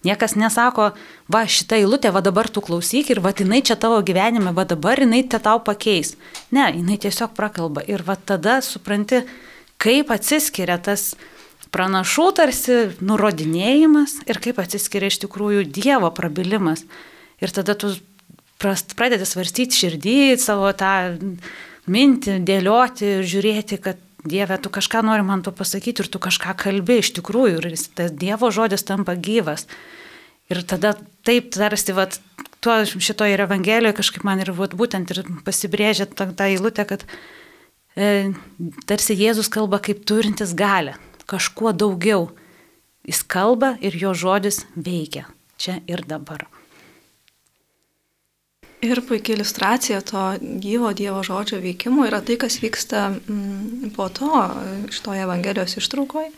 Niekas 0.08 0.32
nesako, 0.40 0.90
va 1.28 1.44
šitą 1.44 1.82
eilutę, 1.82 2.14
va 2.16 2.24
dabar 2.24 2.48
tu 2.48 2.64
klausyk 2.64 3.12
ir 3.12 3.20
va 3.20 3.34
jinai 3.36 3.60
čia 3.60 3.76
tavo 3.76 4.00
gyvenime, 4.00 4.54
va 4.56 4.64
dabar 4.64 5.04
jinai 5.04 5.20
te 5.28 5.36
tau 5.36 5.60
pakeis. 5.60 6.16
Ne, 6.48 6.64
jinai 6.78 6.96
tiesiog 6.96 7.36
prakalba. 7.36 7.84
Ir 7.84 8.04
va 8.08 8.16
tada 8.16 8.62
supranti, 8.64 9.20
kaip 9.76 10.12
atsiskiria 10.16 10.80
tas 10.80 11.12
pranašų 11.72 12.26
tarsi 12.36 12.78
nurodinėjimas 13.00 14.20
ir 14.28 14.40
kaip 14.44 14.60
atsiskiria 14.62 15.10
iš 15.12 15.22
tikrųjų 15.24 15.66
Dievo 15.72 16.12
prabilimas. 16.14 16.84
Ir 17.42 17.52
tada 17.54 17.74
tu 17.78 17.94
pradedi 18.62 19.26
svarstyti 19.26 19.80
širdį, 19.80 20.18
savo 20.38 20.70
tą 20.78 21.18
mintį, 21.90 22.38
dėlioti, 22.46 23.20
žiūrėti, 23.26 23.80
kad 23.82 24.00
Dieve, 24.22 24.54
tu 24.62 24.70
kažką 24.70 25.00
nori 25.02 25.24
man 25.26 25.40
to 25.42 25.50
pasakyti 25.50 26.04
ir 26.04 26.08
tu 26.12 26.20
kažką 26.22 26.54
kalbi 26.60 27.00
iš 27.02 27.10
tikrųjų 27.16 27.58
ir 27.58 27.72
tas 27.98 28.12
Dievo 28.14 28.52
žodis 28.54 28.86
tampa 28.86 29.16
gyvas. 29.18 29.66
Ir 30.52 30.62
tada 30.68 30.94
taip 31.26 31.50
tarsi, 31.54 31.94
vat, 31.96 32.20
tuo 32.62 32.76
šitoje 32.86 33.40
Evangelijoje 33.42 33.96
kažkaip 33.98 34.26
man 34.26 34.42
ir 34.44 34.52
vat, 34.54 34.76
būtent 34.78 35.10
ir 35.10 35.24
pasibrėžia 35.42 36.06
tą, 36.06 36.28
tą 36.38 36.46
eilutę, 36.52 36.86
kad 36.86 37.02
e, 37.96 38.30
tarsi 38.86 39.18
Jėzus 39.18 39.50
kalba 39.50 39.80
kaip 39.82 40.04
turintis 40.06 40.54
galę, 40.54 40.94
kažkuo 41.26 41.72
daugiau. 41.72 42.30
Jis 43.06 43.22
kalba 43.26 43.76
ir 43.82 43.96
jo 43.98 44.14
žodis 44.14 44.62
veikia 44.76 45.26
čia 45.62 45.78
ir 45.86 46.02
dabar. 46.06 46.46
Ir 48.82 48.98
puikia 49.06 49.36
iliustracija 49.36 50.00
to 50.02 50.22
gyvo 50.58 50.90
Dievo 50.98 51.22
žodžio 51.22 51.60
veikimo 51.62 52.02
yra 52.08 52.18
tai, 52.26 52.34
kas 52.34 52.58
vyksta 52.58 53.12
mm, 53.14 53.92
po 53.94 54.08
to 54.10 54.30
šitoje 54.90 55.22
Evangelijos 55.22 55.76
ištraukoje. 55.78 56.32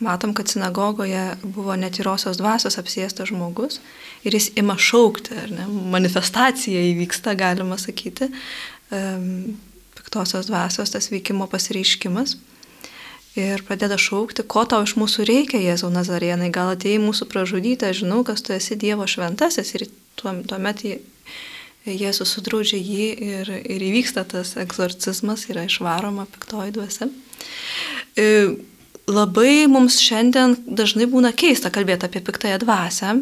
Matom, 0.00 0.32
kad 0.36 0.48
sinagogoje 0.48 1.36
buvo 1.42 1.76
netyrosios 1.76 2.36
dvasios 2.36 2.76
apsėstas 2.80 3.30
žmogus 3.30 3.78
ir 4.24 4.36
jis 4.36 4.50
ima 4.60 4.76
šaukti, 4.76 5.36
ar 5.40 5.52
ne, 5.56 5.64
manifestacija 5.92 6.82
įvyksta, 6.90 7.32
galima 7.36 7.78
sakyti, 7.80 8.28
piktosios 9.96 10.48
dvasios 10.52 10.92
tas 10.92 11.08
veikimo 11.12 11.48
pasireiškimas 11.48 12.36
ir 13.38 13.62
pradeda 13.66 13.98
šaukti, 14.00 14.42
ko 14.42 14.64
tau 14.68 14.82
iš 14.86 14.96
mūsų 14.98 15.26
reikia, 15.28 15.60
Jėzau 15.62 15.90
Nazarienai, 15.94 16.50
gal 16.54 16.72
atėjai 16.74 17.02
mūsų 17.02 17.28
pražudyti, 17.30 17.86
aš 17.86 18.02
žinau, 18.02 18.22
kas 18.26 18.42
tu 18.42 18.54
esi 18.56 18.78
Dievo 18.78 19.06
šventasis 19.10 19.74
ir 19.76 19.86
tuomet 20.18 20.84
Jėzus 21.88 22.34
sudraudžia 22.34 22.76
jį 22.76 23.06
ir, 23.24 23.52
ir 23.64 23.84
įvyksta 23.86 24.26
tas 24.28 24.52
egzorcizmas, 24.60 25.46
yra 25.48 25.64
išvaroma 25.64 26.26
piktoji 26.28 26.74
dvasia. 26.76 27.08
E, 28.20 28.26
labai 29.08 29.64
mums 29.70 29.96
šiandien 30.02 30.58
dažnai 30.66 31.08
būna 31.08 31.32
keista 31.32 31.72
kalbėti 31.72 32.10
apie 32.10 32.20
piktąją 32.26 32.60
dvasę, 32.66 33.14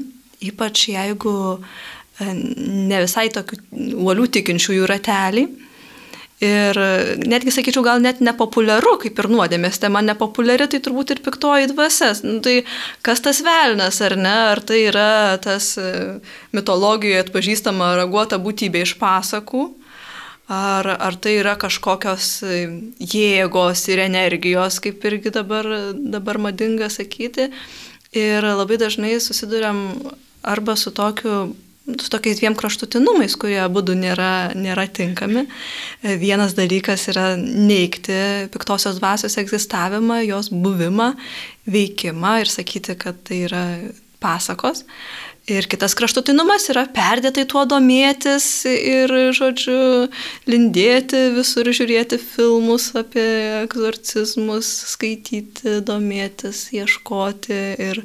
ypač 0.51 0.89
jeigu 0.91 1.37
e, 1.55 2.33
ne 2.35 3.05
visai 3.05 3.29
tokių 3.31 3.61
uolių 4.03 4.27
tikinčiųjų 4.39 4.91
ratelį 4.91 5.47
Ir 6.39 6.79
netgi 7.27 7.51
sakyčiau, 7.51 7.83
gal 7.83 7.99
net 7.99 8.21
nepopuliaru, 8.23 8.93
kaip 9.03 9.17
ir 9.19 9.27
nuodėmės 9.33 9.81
tema 9.83 10.05
nepopuliari, 10.07 10.69
tai 10.71 10.79
turbūt 10.85 11.11
ir 11.11 11.23
piktoji 11.25 11.73
dvasias. 11.73 12.23
Nu, 12.23 12.37
tai 12.45 12.61
kas 13.03 13.25
tas 13.25 13.41
velnas, 13.43 13.99
ar 14.07 14.15
ne? 14.15 14.37
Ar 14.53 14.63
tai 14.63 14.85
yra 14.87 15.35
tas 15.43 15.73
e, 15.83 15.89
mitologijoje 16.55 17.25
atpažįstama 17.25 17.91
raguota 17.99 18.39
būtybė 18.39 18.85
iš 18.87 18.95
pasakų? 19.03 19.65
Ar, 20.49 20.87
ar 20.95 21.19
tai 21.19 21.35
yra 21.41 21.59
kažkokios 21.59 22.31
e, 22.47 22.63
jėgos 23.03 23.83
ir 23.91 24.07
energijos, 24.07 24.79
kaip 24.85 25.03
irgi 25.11 25.35
dabar, 25.35 25.67
dabar 25.99 26.39
madinga 26.39 26.87
sakyti. 26.87 27.51
Ir 28.15 28.47
labai 28.47 28.79
dažnai 28.79 29.17
susidurėm 29.19 29.89
arba 30.47 30.79
su 30.79 30.95
tokiu 30.95 31.49
su 31.97 32.11
tokiais 32.13 32.41
dviem 32.41 32.57
kraštutinumais, 32.59 33.37
kurie 33.41 33.61
būdų 33.73 33.95
nėra, 33.99 34.33
nėra 34.59 34.85
tinkami. 34.93 35.47
Vienas 36.21 36.53
dalykas 36.59 37.07
yra 37.13 37.31
neikti 37.39 38.49
piktosios 38.53 39.01
dvasios 39.01 39.39
egzistavimą, 39.41 40.21
jos 40.27 40.51
buvimą, 40.53 41.15
veikimą 41.69 42.35
ir 42.43 42.53
sakyti, 42.53 42.99
kad 43.01 43.23
tai 43.29 43.45
yra 43.49 43.65
pasakos. 44.21 44.85
Ir 45.49 45.65
kitas 45.65 45.95
kraštutinumas 45.97 46.67
yra 46.69 46.83
perdėtai 46.93 47.47
tuo 47.49 47.63
domėtis 47.69 48.45
ir, 48.69 49.13
žodžiu, 49.33 50.09
lindėti 50.45 51.23
visur, 51.39 51.71
žiūrėti 51.73 52.19
filmus 52.21 52.91
apie 52.99 53.25
egzorcizmus, 53.63 54.69
skaityti, 54.93 55.79
domėtis, 55.89 56.67
ieškoti 56.77 57.63
ir, 57.81 58.03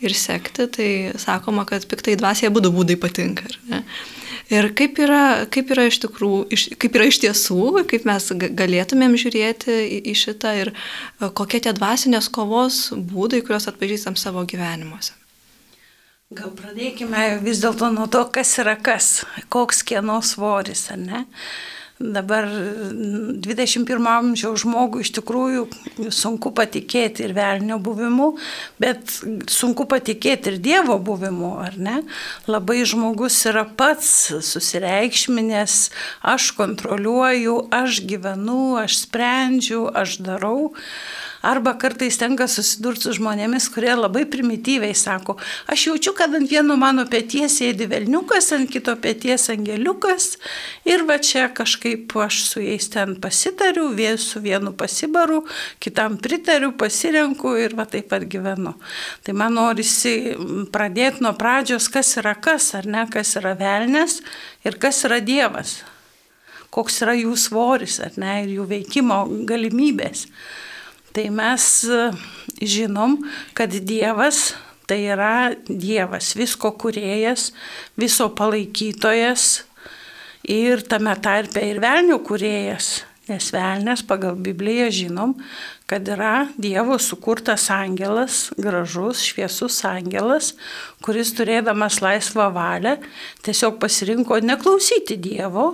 ir 0.00 0.16
sekti. 0.16 0.64
Tai 0.78 0.88
sakoma, 1.20 1.66
kad 1.68 1.84
piktai 1.90 2.16
dvasiai 2.16 2.52
būdų 2.56 2.72
būdai 2.80 2.96
patinka. 3.04 3.52
Ir 4.48 4.70
kaip 4.72 4.96
yra, 5.04 5.44
kaip 5.52 5.76
yra 5.76 5.90
iš 5.90 6.00
tikrųjų, 6.06 6.74
kaip 6.80 6.96
yra 6.96 7.12
iš 7.12 7.20
tiesų, 7.20 7.84
kaip 7.92 8.08
mes 8.08 8.32
galėtumėm 8.32 9.20
žiūrėti 9.20 9.76
į, 9.76 10.02
į 10.08 10.18
šitą 10.24 10.56
ir 10.64 10.72
kokie 11.36 11.60
tie 11.60 11.76
dvasinės 11.76 12.32
kovos 12.32 12.86
būdai, 12.96 13.44
kuriuos 13.44 13.68
atpažįstam 13.68 14.16
savo 14.16 14.48
gyvenimuose. 14.48 15.12
Gal 16.28 16.50
pradėkime 16.52 17.38
vis 17.40 17.62
dėlto 17.62 17.86
nuo 17.88 18.04
to, 18.12 18.20
kas 18.28 18.50
yra 18.60 18.74
kas, 18.76 19.22
koks 19.48 19.78
kieno 19.88 20.18
svoris, 20.20 20.82
ar 20.92 20.98
ne? 21.00 21.20
Dabar 21.98 22.44
21 22.44 24.04
amžiaus 24.06 24.60
žmogui 24.60 25.06
iš 25.06 25.14
tikrųjų 25.16 25.64
sunku 26.12 26.52
patikėti 26.54 27.24
ir 27.24 27.32
velnio 27.34 27.78
buvimu, 27.80 28.28
bet 28.76 29.16
sunku 29.48 29.88
patikėti 29.88 30.52
ir 30.52 30.60
Dievo 30.62 30.98
buvimu, 31.00 31.54
ar 31.64 31.80
ne? 31.80 31.96
Labai 32.44 32.84
žmogus 32.84 33.40
yra 33.48 33.64
pats 33.64 34.28
susireikšminės, 34.50 35.78
aš 36.20 36.50
kontroliuoju, 36.60 37.56
aš 37.72 38.02
gyvenu, 38.04 38.76
aš 38.84 39.00
sprendžiu, 39.06 39.86
aš 39.88 40.20
darau. 40.28 40.74
Arba 41.48 41.72
kartais 41.80 42.18
tenka 42.20 42.44
susidurti 42.50 43.06
su 43.06 43.14
žmonėmis, 43.16 43.70
kurie 43.72 43.94
labai 43.96 44.26
primityviai 44.28 44.92
sako, 44.96 45.38
aš 45.72 45.86
jaučiu, 45.88 46.12
kad 46.18 46.34
ant 46.36 46.50
vieno 46.50 46.76
mano 46.76 47.06
pėties 47.08 47.56
sėdi 47.62 47.86
velniukas, 47.88 48.50
ant 48.56 48.68
kito 48.68 48.92
pėties 49.00 49.48
angeliukas 49.54 50.34
ir 50.88 51.06
va 51.08 51.16
čia 51.24 51.46
kažkaip 51.56 52.12
aš 52.20 52.42
su 52.50 52.64
jais 52.66 52.90
ten 52.92 53.16
pasitariu, 53.22 53.88
su 54.20 54.40
vienu 54.44 54.74
pasibaru, 54.76 55.44
kitam 55.80 56.18
pritariu, 56.20 56.72
pasirenku 56.76 57.56
ir 57.56 57.76
va 57.78 57.88
taip 57.88 58.10
pat 58.12 58.28
gyvenu. 58.28 58.74
Tai 59.24 59.32
man 59.32 59.56
norisi 59.56 60.34
pradėti 60.72 61.24
nuo 61.24 61.32
pradžios, 61.32 61.88
kas 61.88 62.16
yra 62.20 62.34
kas, 62.34 62.74
ar 62.74 62.86
ne, 62.86 63.06
kas 63.08 63.36
yra 63.40 63.56
velnės 63.56 64.20
ir 64.64 64.76
kas 64.76 65.04
yra 65.08 65.22
Dievas 65.24 65.78
koks 66.74 67.02
yra 67.04 67.14
jų 67.16 67.34
svoris, 67.40 67.98
ar 68.04 68.16
ne, 68.20 68.42
ir 68.44 68.56
jų 68.58 68.66
veikimo 68.68 69.22
galimybės. 69.48 70.26
Tai 71.16 71.26
mes 71.34 71.66
e, 71.88 72.00
žinom, 72.62 73.18
kad 73.56 73.72
Dievas 73.72 74.52
tai 74.88 75.02
yra 75.12 75.52
Dievas, 75.68 76.32
visko 76.36 76.72
kuriejas, 76.80 77.50
viso 78.00 78.30
palaikytojas 78.32 79.66
ir 80.48 80.80
tame 80.88 81.12
tarpe 81.20 81.60
ir 81.68 81.80
velnių 81.84 82.22
kuriejas. 82.24 83.02
Nes 83.28 83.50
velnės 83.52 84.00
pagal 84.08 84.38
Bibliją 84.40 84.86
žinom, 85.02 85.34
kad 85.88 86.08
yra 86.08 86.48
Dievo 86.60 86.98
sukurtas 87.00 87.70
angelas, 87.72 88.50
gražus, 88.60 89.22
šviesus 89.24 89.78
angelas, 89.88 90.50
kuris 91.00 91.30
turėdamas 91.32 92.02
laisvą 92.04 92.50
valią 92.52 92.98
tiesiog 93.46 93.78
pasirinko 93.80 94.36
neklausyti 94.44 95.16
Dievo, 95.16 95.70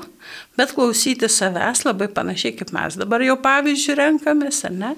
bet 0.54 0.70
klausyti 0.76 1.26
savęs, 1.26 1.82
labai 1.88 2.06
panašiai 2.14 2.54
kaip 2.60 2.70
mes 2.76 3.00
dabar 3.00 3.24
jau 3.26 3.34
pavyzdžių 3.42 3.98
renkamės, 3.98 4.62
ar 4.70 4.76
ne? 4.78 4.92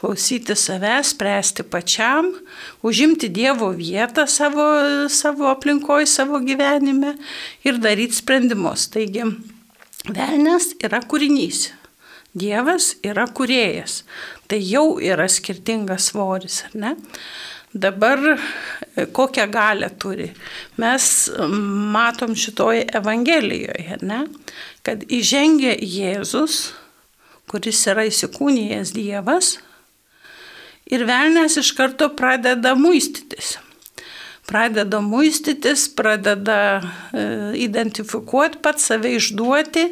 Klausyti 0.00 0.56
savęs, 0.56 1.12
spręsti 1.12 1.68
pačiam, 1.68 2.32
užimti 2.80 3.28
Dievo 3.28 3.74
vietą 3.76 4.24
savo, 4.24 4.70
savo 5.12 5.52
aplinkoje, 5.52 6.08
savo 6.08 6.40
gyvenime 6.40 7.18
ir 7.68 7.76
daryti 7.76 8.22
sprendimus. 8.22 8.88
Taigi, 8.96 9.28
velnės 10.08 10.72
yra 10.80 11.04
kūrinys. 11.04 11.68
Dievas 12.32 12.94
yra 13.04 13.26
kuriejas 13.28 13.98
tai 14.52 14.60
jau 14.68 14.98
yra 15.00 15.24
skirtingas 15.32 16.10
svoris, 16.10 16.58
ar 16.66 16.74
ne? 16.76 16.90
Dabar 17.72 18.20
e, 18.28 19.06
kokią 19.16 19.46
galę 19.48 19.88
turi. 19.96 20.28
Mes 20.76 21.06
matom 21.94 22.34
šitoje 22.36 22.84
Evangelijoje, 23.00 23.96
ne? 24.04 24.26
kad 24.84 25.06
įžengia 25.08 25.72
Jėzus, 25.80 26.74
kuris 27.48 27.80
yra 27.88 28.04
įsikūnijęs 28.10 28.92
Dievas, 28.92 29.54
ir 30.92 31.06
velnės 31.08 31.56
iš 31.62 31.72
karto 31.78 32.12
pradeda 32.12 32.76
muistytis 32.76 33.56
pradeda 34.46 35.00
muistytis, 35.00 35.86
pradeda 35.96 36.82
e, 37.12 37.22
identifikuoti 37.62 38.58
pat 38.62 38.80
save 38.82 39.14
išduoti 39.16 39.86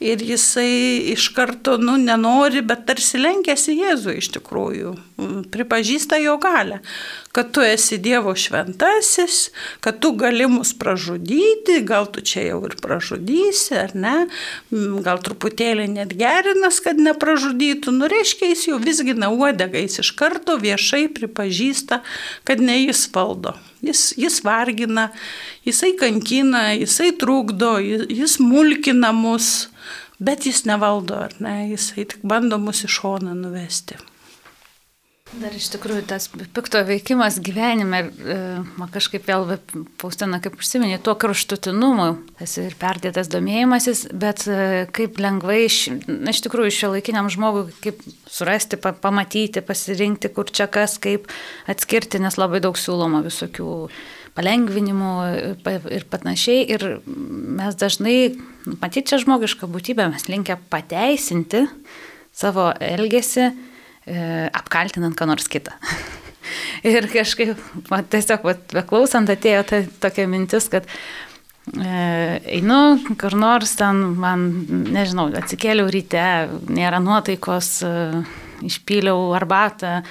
ir 0.00 0.22
jisai 0.22 1.12
iš 1.12 1.28
karto, 1.34 1.76
nu, 1.78 1.96
nenori, 2.00 2.62
bet 2.66 2.86
tarsi 2.88 3.20
lenkėsi 3.20 3.76
Jėzų 3.78 4.16
iš 4.18 4.30
tikrųjų, 4.36 4.94
pripažįsta 5.54 6.18
jo 6.22 6.36
galę, 6.42 6.80
kad 7.34 7.52
tu 7.54 7.62
esi 7.64 7.98
Dievo 8.02 8.34
šventasis, 8.38 9.50
kad 9.84 10.00
tu 10.02 10.12
gali 10.18 10.46
mus 10.50 10.74
pražudyti, 10.78 11.80
gal 11.86 12.08
tu 12.10 12.22
čia 12.24 12.48
jau 12.50 12.60
ir 12.68 12.76
pražudysi, 12.82 13.74
ar 13.78 13.94
ne, 13.98 14.14
gal 15.06 15.22
truputėlį 15.24 15.88
net 15.96 16.16
gerinas, 16.18 16.80
kad 16.84 16.98
nepražudytų, 16.98 17.94
nu, 17.94 18.10
reiškia, 18.10 18.50
jis 18.52 18.66
jau 18.72 18.80
visgina 18.82 19.30
uodegą, 19.34 19.84
jis 19.86 20.02
iš 20.04 20.14
karto 20.18 20.58
viešai 20.62 21.06
pripažįsta, 21.14 22.02
kad 22.44 22.62
ne 22.62 22.84
jis 22.84 23.06
valdo. 23.14 23.54
Jis, 23.84 24.14
jis 24.16 24.38
vargina, 24.40 25.10
jisai 25.66 25.92
kankina, 26.00 26.70
jisai 26.72 27.10
trukdo, 27.20 27.76
jis, 27.84 28.06
jis 28.08 28.38
mulkina 28.40 29.10
mus, 29.12 29.68
bet 30.26 30.46
jis 30.48 30.64
nevaldo, 30.68 31.20
ar 31.26 31.36
ne, 31.44 31.54
jisai 31.72 32.06
tik 32.10 32.24
bando 32.26 32.58
mus 32.62 32.84
į 32.86 32.92
šoną 32.96 33.36
nuvesti. 33.38 33.98
Dar 35.32 35.54
iš 35.56 35.70
tikrųjų 35.72 36.04
tas 36.06 36.26
pikto 36.28 36.82
veikimas 36.84 37.38
gyvenime, 37.42 38.02
e, 38.04 38.34
man 38.76 38.90
kažkaip 38.92 39.24
vėl 39.24 39.54
paustina, 39.98 40.38
kaip 40.44 40.58
užsiminė, 40.60 40.98
tuo 41.02 41.14
kraštutinumu, 41.18 42.10
tas 42.38 42.58
ir 42.60 42.76
perdėtas 42.78 43.30
domėjimasis, 43.32 44.04
bet 44.12 44.44
e, 44.46 44.84
kaip 44.94 45.18
lengvai, 45.24 45.64
na, 46.06 46.30
iš 46.30 46.44
tikrųjų, 46.44 46.74
šio 46.76 46.92
laikiniam 46.92 47.32
žmogui, 47.32 47.72
kaip 47.82 48.04
surasti, 48.30 48.78
pa, 48.78 48.92
pamatyti, 48.92 49.64
pasirinkti, 49.64 50.30
kur 50.36 50.52
čia 50.52 50.68
kas, 50.70 51.00
kaip 51.02 51.26
atskirti, 51.72 52.20
nes 52.22 52.38
labai 52.38 52.60
daug 52.62 52.78
siūloma 52.78 53.24
visokių 53.24 53.74
palengvinimų 54.36 55.12
ir 55.64 56.08
panašiai. 56.12 56.62
Ir 56.68 56.88
mes 57.08 57.80
dažnai, 57.80 58.18
matyti 58.76 59.08
čia 59.14 59.24
žmogišką 59.24 59.72
būtybę, 59.72 60.12
mes 60.14 60.28
linkę 60.28 60.60
pateisinti 60.68 61.64
savo 62.34 62.74
elgesį 62.76 63.54
E, 64.04 64.48
apkaltinant 64.52 65.16
ką 65.16 65.28
nors 65.30 65.46
kitą. 65.48 65.72
ir 66.94 67.06
kažkaip, 67.08 67.60
man 67.88 68.04
tiesiog, 68.12 68.44
beklausant, 68.74 69.30
atėjo 69.32 69.62
ta 69.70 69.80
tokia 70.02 70.26
mintis, 70.28 70.66
kad 70.72 70.84
e, 71.72 71.94
einu 72.58 72.80
kur 73.20 73.36
nors 73.40 73.72
ten, 73.80 74.02
man, 74.20 74.44
nežinau, 74.92 75.30
atsikėliau 75.40 75.88
ryte, 75.88 76.24
nėra 76.68 77.00
nuotaikos, 77.00 77.70
e, 77.80 78.24
išpyliau 78.68 79.32
arbatą, 79.36 80.02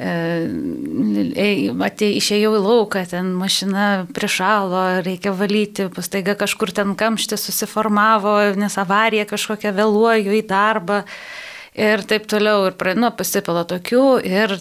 atė, 0.00 2.06
išėjau 2.16 2.54
į 2.56 2.60
lauką, 2.64 3.02
ten 3.10 3.34
mašina 3.36 4.06
prišalo, 4.16 5.02
reikia 5.04 5.34
valyti, 5.36 5.90
pastaiga 5.92 6.32
kažkur 6.40 6.72
ten 6.72 6.94
kamštė 6.96 7.36
susiformavo, 7.36 8.32
nes 8.56 8.78
avarija 8.80 9.26
kažkokia 9.28 9.74
vėluoju 9.76 10.38
į 10.38 10.40
darbą 10.48 11.02
ir 11.74 12.06
taip 12.08 12.28
toliau, 12.30 12.68
ir 12.70 12.94
nu, 12.98 13.10
pasipila 13.16 13.66
tokių 13.68 14.06
ir 14.26 14.56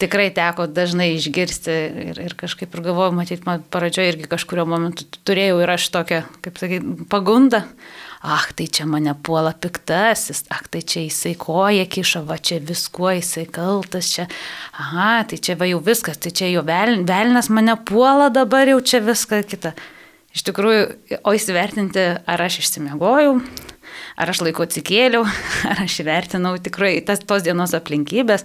tikrai 0.00 0.30
teko 0.32 0.64
dažnai 0.70 1.10
išgirsti 1.16 1.74
ir, 2.10 2.20
ir 2.24 2.34
kažkaip 2.38 2.72
ir 2.72 2.84
galvoju, 2.84 3.12
matyt, 3.16 3.44
man 3.48 3.64
pradžioje 3.72 4.14
irgi 4.14 4.30
kažkurio 4.30 4.64
momentu 4.68 5.04
turėjau 5.28 5.60
ir 5.60 5.72
aš 5.74 5.88
tokią, 5.92 6.22
kaip 6.44 6.60
sakyti, 6.60 6.94
pagundą. 7.12 7.64
Ah, 8.20 8.44
tai 8.52 8.66
čia 8.68 8.84
mane 8.84 9.14
puola 9.24 9.54
piktasis, 9.56 10.42
ah, 10.52 10.60
tai 10.68 10.82
čia 10.84 11.06
jisai 11.06 11.32
koja 11.40 11.86
kiša, 11.88 12.20
va 12.28 12.36
čia 12.36 12.58
viskuo 12.60 13.14
jisai 13.16 13.46
kaltas, 13.48 14.10
čia, 14.12 14.26
aha, 14.76 15.22
tai 15.28 15.38
čia 15.40 15.56
va 15.56 15.68
jau 15.70 15.80
viskas, 15.84 16.20
tai 16.20 16.32
čia 16.36 16.50
jo 16.52 16.64
velnas 16.64 17.48
mane 17.48 17.78
puola 17.88 18.28
dabar 18.28 18.68
jau 18.68 18.80
čia 18.84 19.00
viską 19.04 19.40
kita. 19.48 19.72
Iš 20.36 20.44
tikrųjų, 20.46 20.82
o 21.24 21.32
įsivertinti, 21.34 22.04
ar 22.28 22.44
aš 22.44 22.60
išsimiegojau, 22.60 23.40
ar 24.20 24.32
aš 24.32 24.42
laiko 24.44 24.66
atsikėliau, 24.66 25.24
ar 25.70 25.84
aš 25.86 26.00
įvertinau 26.04 26.56
tikrai 26.62 26.98
tas 27.06 27.22
tos 27.24 27.46
dienos 27.46 27.74
aplinkybės 27.76 28.44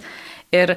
ir 0.56 0.76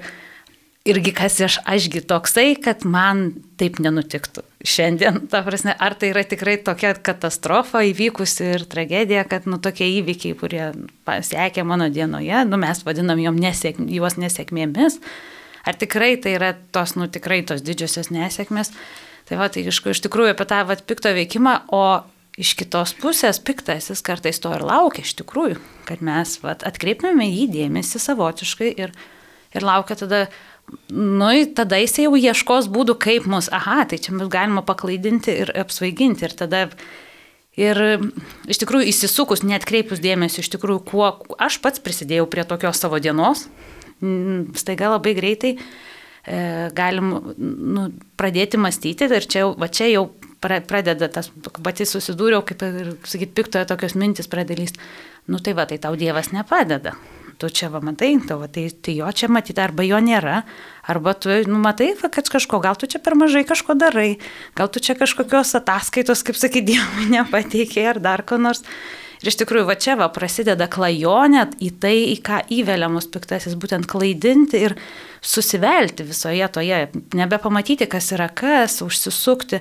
irgi 0.89 1.12
kas 1.15 1.38
aš, 1.43 1.57
ašgi 1.69 2.01
toksai, 2.07 2.53
kad 2.63 2.85
man 2.88 3.29
taip 3.59 3.81
nenutiktų. 3.83 4.43
Šiandien, 4.65 5.21
ta 5.31 5.41
prasme, 5.45 5.73
ar 5.75 5.95
tai 5.99 6.12
yra 6.13 6.23
tikrai 6.27 6.57
tokia 6.63 6.93
katastrofa 6.95 7.83
įvykusi 7.88 8.47
ir 8.55 8.65
tragedija, 8.69 9.25
kad 9.29 9.47
nu 9.49 9.59
tokie 9.62 9.88
įvykiai, 9.99 10.38
kurie 10.39 10.63
pasiekė 11.07 11.65
mano 11.67 11.89
dienoje, 11.93 12.45
nu 12.49 12.59
mes 12.62 12.81
vadinam 12.88 13.21
nesėk, 13.38 13.81
juos 13.91 14.17
nesėkmėmis, 14.19 14.99
ar 15.67 15.79
tikrai 15.79 16.15
tai 16.23 16.35
yra 16.39 16.53
tos, 16.75 16.95
nu 16.99 17.07
tikrai 17.12 17.43
tos 17.47 17.63
didžiosios 17.65 18.12
nesėkmės. 18.15 18.73
Tai 19.29 19.38
va, 19.38 19.45
tai 19.53 19.62
iš, 19.69 19.83
iš 19.85 19.99
tikrųjų 20.07 20.33
apie 20.33 20.47
tą 20.49 20.63
vat, 20.65 20.81
pikto 20.89 21.12
veikimą, 21.13 21.59
o 21.75 22.01
iš 22.39 22.54
kitos 22.60 22.95
pusės 22.99 23.41
piktasis 23.43 24.04
kartais 24.06 24.39
to 24.39 24.52
ir 24.56 24.63
laukia 24.65 25.04
iš 25.04 25.17
tikrųjų, 25.19 25.60
kad 25.89 26.04
mes 26.06 26.38
vat, 26.43 26.63
atkreipėme 26.67 27.28
jį 27.28 27.49
dėmesį 27.56 28.02
savotiškai 28.06 28.71
ir, 28.80 28.93
ir 29.56 29.65
laukia 29.65 29.97
tada, 29.99 30.23
nu, 30.93 31.30
tada 31.58 31.82
jis 31.82 31.99
jau 32.06 32.15
ieškos 32.15 32.71
būdų, 32.71 32.95
kaip 33.02 33.28
mus, 33.30 33.52
aha, 33.52 33.84
tai 33.91 33.99
čia 33.99 34.15
mus 34.15 34.32
galima 34.32 34.63
paklaidinti 34.65 35.36
ir 35.43 35.54
apsvaiginti. 35.65 36.30
Ir 36.30 36.36
tada 36.39 36.65
Ir 37.60 37.75
iš 38.47 38.60
tikrųjų 38.62 38.88
įsisukus, 38.88 39.41
net 39.43 39.65
kreipus 39.67 39.99
dėmesį, 39.99 40.43
iš 40.45 40.52
tikrųjų, 40.54 40.80
kuo 40.88 41.08
aš 41.41 41.58
pats 41.60 41.82
prisidėjau 41.84 42.30
prie 42.32 42.45
tokios 42.47 42.80
savo 42.80 43.02
dienos, 43.04 43.47
staiga 44.56 44.93
labai 44.93 45.12
greitai 45.17 45.56
e, 45.58 46.69
galim 46.78 47.10
nu, 47.36 47.89
pradėti 48.19 48.62
mąstyti 48.62 49.10
ir 49.12 49.28
čia, 49.28 49.49
va, 49.60 49.67
čia 49.67 49.89
jau 49.89 50.06
pradeda 50.41 51.10
tas, 51.12 51.32
pati 51.63 51.88
susidūriau, 51.88 52.43
kaip 52.47 52.63
ir, 52.65 52.91
sakyt, 53.08 53.34
piktoje 53.38 53.67
tokios 53.69 53.95
mintis 53.99 54.30
pradėlys, 54.32 54.75
nu 55.30 55.41
tai 55.43 55.56
va, 55.58 55.67
tai 55.69 55.80
tau 55.82 55.97
Dievas 55.99 56.32
nepadeda. 56.36 56.95
Tu 57.39 57.47
čia 57.56 57.69
va 57.71 57.80
matai, 57.80 58.17
tau, 58.28 58.41
tai, 58.52 58.65
tai 58.67 58.97
jo 58.97 59.08
čia 59.15 59.30
matyti, 59.32 59.62
arba 59.63 59.86
jo 59.88 59.99
nėra, 60.04 60.41
arba 60.91 61.13
tu, 61.15 61.32
nu 61.47 61.62
matai, 61.63 61.93
va, 62.02 62.10
kad 62.12 62.28
kažko, 62.28 62.60
gal 62.63 62.75
tu 62.75 62.89
čia 62.91 62.99
per 62.99 63.15
mažai 63.15 63.45
kažko 63.47 63.78
darai, 63.80 64.17
gal 64.60 64.67
tu 64.67 64.84
čia 64.84 64.97
kažkokios 64.99 65.56
ataskaitos, 65.62 66.25
kaip 66.28 66.39
sakyt, 66.39 66.67
Dievui 66.71 67.08
nepateikė 67.13 67.86
ar 67.93 68.02
dar 68.04 68.25
ko 68.28 68.41
nors. 68.41 68.65
Ir 69.19 69.32
iš 69.32 69.39
tikrųjų, 69.41 69.65
va 69.67 69.75
čia 69.75 69.97
va 69.99 70.08
prasideda 70.15 70.69
klajonė 70.71 71.45
į 71.63 71.69
tai, 71.84 71.95
į 72.12 72.19
ką 72.23 72.41
įvelia 72.56 72.88
mus 72.91 73.08
piktasis, 73.12 73.58
būtent 73.60 73.88
klaidinti 73.91 74.62
ir 74.63 74.75
susivelti 75.19 76.06
visoje 76.08 76.47
toje, 76.56 76.86
nebepamatyti, 77.15 77.88
kas 77.91 78.13
yra 78.15 78.30
kas, 78.32 78.78
užsisukti, 78.84 79.60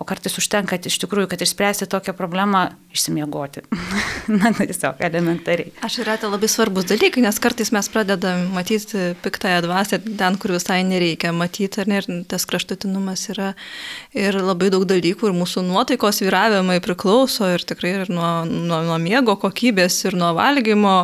O 0.00 0.04
kartais 0.08 0.32
užtenka 0.40 0.78
iš 0.88 0.96
tikrųjų, 1.02 1.28
kad 1.28 1.42
išspręsti 1.44 1.84
tokią 1.92 2.14
problemą, 2.16 2.70
išsimiegoti. 2.94 3.66
Na, 4.40 4.48
tiesiog 4.56 5.02
elementariai. 5.04 5.74
Aš 5.84 5.98
yra 6.00 6.14
tai 6.20 6.30
labai 6.32 6.48
svarbus 6.48 6.86
dalykai, 6.88 7.20
nes 7.20 7.36
kartais 7.42 7.68
mes 7.74 7.90
pradedam 7.92 8.46
matyti 8.54 9.10
piktąją 9.20 9.58
dvasę 9.66 10.00
ten, 10.06 10.38
kur 10.40 10.54
visai 10.56 10.80
nereikia 10.88 11.34
matyti, 11.36 11.82
ar 11.82 11.92
ne, 11.92 12.00
ir 12.00 12.24
tas 12.32 12.48
kraštutinumas 12.48 13.26
yra 13.34 13.50
ir 14.16 14.40
labai 14.40 14.70
daug 14.72 14.88
dalykų, 14.88 15.28
ir 15.28 15.36
mūsų 15.36 15.66
nuotaikos 15.68 16.22
vyravimai 16.24 16.80
priklauso 16.80 17.52
ir 17.52 17.66
tikrai 17.68 17.92
ir 17.98 18.14
nuo, 18.14 18.32
nuo, 18.48 18.80
nuo 18.88 18.98
miego 19.02 19.36
kokybės, 19.44 20.00
ir 20.08 20.16
nuo 20.16 20.32
valgymo, 20.38 20.96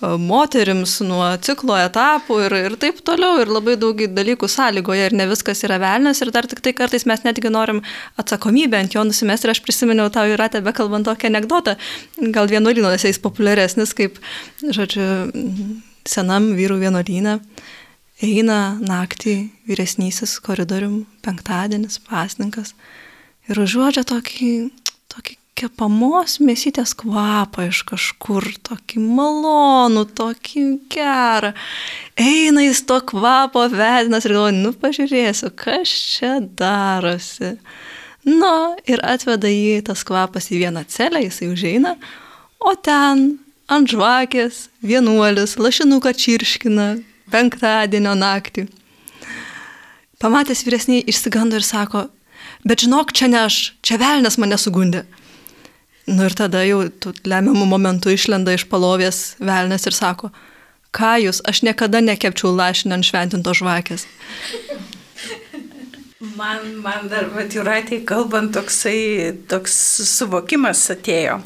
moterims 0.00 1.00
nuo 1.02 1.26
ciklo 1.42 1.74
etapų 1.82 2.38
ir, 2.46 2.54
ir 2.68 2.76
taip 2.78 3.00
toliau. 3.06 3.40
Ir 3.42 3.50
labai 3.50 3.74
daug 3.80 3.98
dalykų 3.98 4.46
sąlygoje 4.50 5.08
ir 5.08 5.16
ne 5.18 5.26
viskas 5.30 5.64
yra 5.66 5.80
velnės. 5.82 6.22
Ir 6.22 6.30
dar 6.34 6.46
tik 6.46 6.62
tai 6.62 6.72
kartais 6.76 7.06
mes 7.08 7.24
netgi 7.26 7.50
norim 7.50 7.82
atsakomybę 8.28 8.76
ant 8.76 8.94
jo 8.94 9.04
nusimesti. 9.08 9.48
Ir 9.48 9.54
aš 9.54 9.62
prisiminiau 9.64 10.12
tau 10.12 10.28
yra 10.28 10.50
tebe 10.52 10.72
kalbant 10.76 11.08
tokią 11.08 11.32
anegdotą. 11.32 11.78
Gal 12.34 12.50
vienuolynuose 12.52 13.08
jis 13.08 13.20
populiaresnis, 13.24 13.96
kaip, 13.96 14.20
žodžiu, 14.62 15.08
senam 16.08 16.52
vyrų 16.58 16.78
vienuolynė. 16.84 17.38
Eina 18.24 18.76
naktį 18.82 19.36
vyresnysis 19.68 20.38
koridorium, 20.42 21.04
penktadienis, 21.22 22.00
pasninkas. 22.02 22.74
Ir 23.48 23.60
užuodžia 23.62 24.02
tokį, 24.08 24.50
tokį 25.14 25.36
kepamos 25.58 26.38
mėsytės 26.42 26.96
kvapą 26.98 27.68
iš 27.70 27.84
kažkur, 27.88 28.46
tokį 28.66 29.02
malonų, 29.02 30.04
tokį 30.18 30.64
gerą. 30.92 31.54
Eina 32.18 32.66
jis 32.66 32.82
to 32.90 32.98
kvapo 33.06 33.64
vedinas 33.72 34.26
ir 34.26 34.34
galvoja, 34.36 34.58
nu 34.58 34.74
pažiūrėsiu, 34.74 35.52
kas 35.58 35.94
čia 36.18 36.38
darosi. 36.42 37.54
Nu, 38.26 38.76
ir 38.88 39.02
atveda 39.06 39.50
jį 39.50 39.82
tas 39.86 40.02
kvapas 40.04 40.50
į 40.50 40.64
vieną 40.64 40.82
celę, 40.90 41.22
jisai 41.22 41.52
užeina, 41.52 41.94
o 42.58 42.74
ten 42.74 43.38
ant 43.70 43.90
žvakės 43.92 44.66
vienuolis 44.82 45.56
lašinuką 45.60 46.12
čirškina 46.16 46.88
penktadienio 47.30 48.16
naktį. 48.18 48.66
Pamatęs 50.18 50.64
vyresniai 50.66 51.04
išsigando 51.06 51.60
ir 51.60 51.64
sako, 51.64 52.08
bet 52.66 52.82
žinok, 52.82 53.12
čia 53.14 53.28
ne 53.30 53.44
aš, 53.44 53.58
čia 53.86 54.00
velnės 54.00 54.38
mane 54.40 54.58
sugundė. 54.58 55.04
Nu 56.08 56.24
ir 56.24 56.34
tada 56.34 56.64
jau 56.64 56.86
lemiamų 57.28 57.66
momentų 57.68 58.16
išlenda 58.16 58.54
iš 58.56 58.64
palovės 58.70 59.36
velnės 59.38 59.84
ir 59.86 59.94
sako, 59.94 60.32
ką 60.96 61.18
jūs, 61.26 61.42
aš 61.44 61.62
niekada 61.68 62.00
nekepčiau 62.00 62.54
lašinę 62.56 62.96
ant 62.96 63.06
šventinto 63.06 63.52
žvakės. 63.54 64.08
Man, 66.18 66.80
man 66.82 67.04
dar, 67.06 67.28
va, 67.30 67.44
Juratė, 67.46 68.00
kalbant, 68.02 68.50
toksai, 68.50 69.36
toks 69.46 69.76
suvokimas 70.02 70.80
atėjo, 70.90 71.36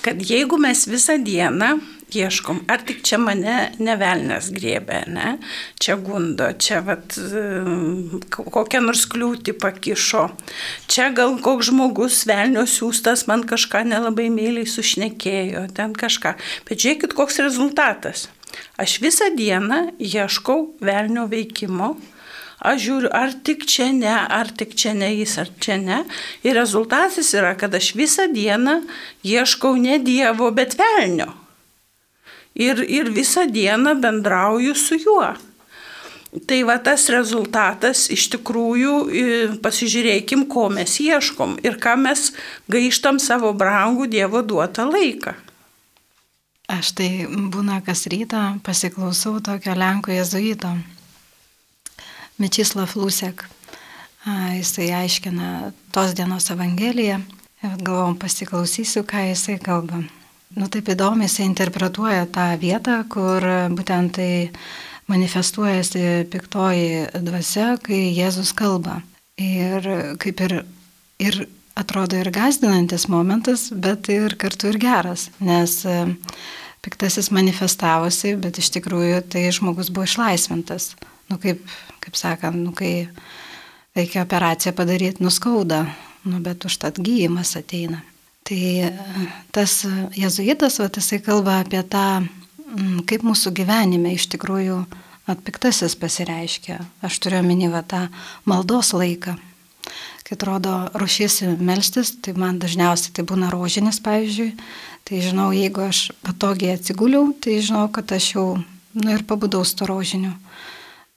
kad 0.00 0.22
jeigu 0.24 0.56
mes 0.56 0.86
visą 0.88 1.18
dieną 1.20 1.74
ieškom, 2.16 2.62
ar 2.72 2.86
tik 2.88 3.02
čia 3.04 3.18
mane 3.20 3.58
nevelnės 3.76 4.48
grėbė, 4.56 5.02
ne? 5.12 5.34
čia 5.76 5.98
gundo, 6.00 6.48
čia 6.56 6.80
vat, 6.88 7.18
kokią 8.32 8.80
nors 8.86 9.04
kliūtį 9.12 9.58
pakišo, 9.60 10.24
čia 10.88 11.12
gal 11.12 11.36
koks 11.44 11.68
žmogus 11.68 12.24
velnio 12.32 12.64
siūstas 12.64 13.28
man 13.28 13.44
kažką 13.44 13.84
nelabai 13.92 14.30
myliai 14.32 14.64
sušnekėjo, 14.64 15.68
ten 15.76 15.92
kažką. 15.92 16.38
Bet 16.64 16.80
žiūrėkit, 16.80 17.12
koks 17.12 17.42
rezultatas. 17.44 18.30
Aš 18.80 19.02
visą 19.04 19.28
dieną 19.36 19.90
ieškau 20.00 20.62
velnio 20.80 21.28
veikimo, 21.28 21.98
aš 22.60 22.80
žiūriu, 22.86 23.10
ar 23.14 23.34
tik 23.46 23.66
čia 23.68 23.90
ne, 23.94 24.14
ar 24.14 24.50
tik 24.50 24.74
čia 24.78 24.94
ne 24.98 25.10
jis, 25.14 25.38
ar 25.42 25.50
čia 25.60 25.76
ne. 25.80 26.04
Ir 26.42 26.58
rezultatas 26.58 27.34
yra, 27.34 27.52
kad 27.58 27.74
aš 27.74 27.92
visą 27.98 28.26
dieną 28.32 28.80
ieškau 29.26 29.76
ne 29.78 30.00
Dievo, 30.02 30.50
bet 30.54 30.78
velnio 30.78 31.34
ir, 32.58 32.82
ir 32.90 33.12
visą 33.14 33.46
dieną 33.50 33.94
bendrauju 34.02 34.74
su 34.74 34.98
juo. 34.98 35.30
Tai 36.46 36.58
va 36.68 36.76
tas 36.84 37.06
rezultatas 37.08 38.04
iš 38.12 38.26
tikrųjų, 38.34 38.94
pasižiūrėkim, 39.64 40.44
ko 40.52 40.66
mes 40.68 40.98
ieškom 41.00 41.56
ir 41.64 41.78
ką 41.80 41.94
mes 42.02 42.32
gaištam 42.68 43.16
savo 43.22 43.54
brangų 43.56 44.10
Dievo 44.12 44.42
duotą 44.44 44.84
laiką. 44.90 45.32
Aš 46.68 46.92
tai 46.98 47.08
būna 47.24 47.80
kas 47.80 48.04
rytą 48.12 48.58
pasiklausau 48.60 49.38
tokio 49.40 49.72
Lenko 49.72 50.12
jezuito, 50.12 50.74
Mečislav 52.38 52.92
Lusek. 52.94 53.42
Jisai 54.54 54.92
aiškina 54.94 55.72
tos 55.92 56.14
dienos 56.14 56.50
Evangeliją. 56.50 57.18
Galvom, 57.82 58.14
pasiklausysiu, 58.14 59.02
ką 59.02 59.24
jisai 59.32 59.58
kalba. 59.58 60.04
Nu 60.54 60.68
taip 60.70 60.86
įdomiai 60.94 61.26
jisai 61.26 61.48
interpretuoja 61.48 62.28
tą 62.30 62.46
vietą, 62.60 63.00
kur 63.10 63.42
būtent 63.74 64.14
tai 64.20 64.30
manifestuojasi 65.10 66.28
piktoji 66.30 67.08
dvasia, 67.26 67.72
kai 67.82 68.04
Jėzus 68.14 68.54
kalba. 68.54 69.00
Ir 69.38 69.82
kaip 70.22 70.44
ir, 70.46 70.60
ir 71.18 71.42
atrodo 71.78 72.22
ir 72.22 72.30
gazdinantis 72.34 73.08
momentas, 73.10 73.68
bet 73.74 74.10
ir 74.14 74.38
kartu 74.38 74.70
ir 74.70 74.78
geras, 74.82 75.28
nes 75.42 75.80
e, 75.86 76.00
piktasis 76.86 77.32
manifestavosi, 77.34 78.36
bet 78.38 78.58
iš 78.62 78.70
tikrųjų 78.78 79.22
tai 79.34 79.48
žmogus 79.54 79.90
buvo 79.90 80.06
išlaisvintas. 80.06 80.92
Nu 81.28 81.38
kaip, 81.40 81.64
kaip 82.00 82.16
sakant, 82.16 82.56
nu 82.56 82.72
kai 82.72 83.08
reikia 83.96 84.22
operaciją 84.24 84.72
padaryti, 84.72 85.24
nuskauda, 85.24 85.84
nu 86.28 86.40
bet 86.40 86.64
užtat 86.64 87.00
gyjimas 87.02 87.56
ateina. 87.58 88.00
Tai 88.48 88.92
tas 89.52 89.82
jezuitas, 90.16 90.78
va, 90.80 90.88
jisai 90.88 91.18
kalba 91.20 91.58
apie 91.60 91.82
tą, 91.84 92.22
mm, 92.24 93.02
kaip 93.08 93.26
mūsų 93.26 93.52
gyvenime 93.52 94.14
iš 94.16 94.28
tikrųjų 94.32 94.78
atpiktasis 95.28 95.96
pasireiškia. 96.00 96.78
Aš 97.04 97.20
turiu 97.20 97.42
omeny 97.42 97.68
va 97.68 97.82
tą 97.84 98.06
maldos 98.48 98.94
laiką. 98.96 99.36
Kai 100.24 100.36
atrodo, 100.36 100.72
ruošiesi 100.96 101.54
melstis, 101.60 102.14
tai 102.24 102.34
man 102.36 102.58
dažniausiai 102.60 103.14
tai 103.16 103.24
būna 103.28 103.52
rožinis, 103.52 104.00
pavyzdžiui. 104.04 104.50
Tai 105.08 105.20
žinau, 105.24 105.50
jeigu 105.56 105.86
aš 105.86 106.10
patogiai 106.24 106.76
atsiguliau, 106.76 107.30
tai 107.40 107.60
žinau, 107.64 107.86
kad 107.92 108.12
aš 108.12 108.34
jau, 108.34 108.46
nu 108.92 109.14
ir 109.14 109.24
pabudau 109.28 109.64
su 109.64 109.76
to 109.76 109.88
rožiniu. 109.88 110.34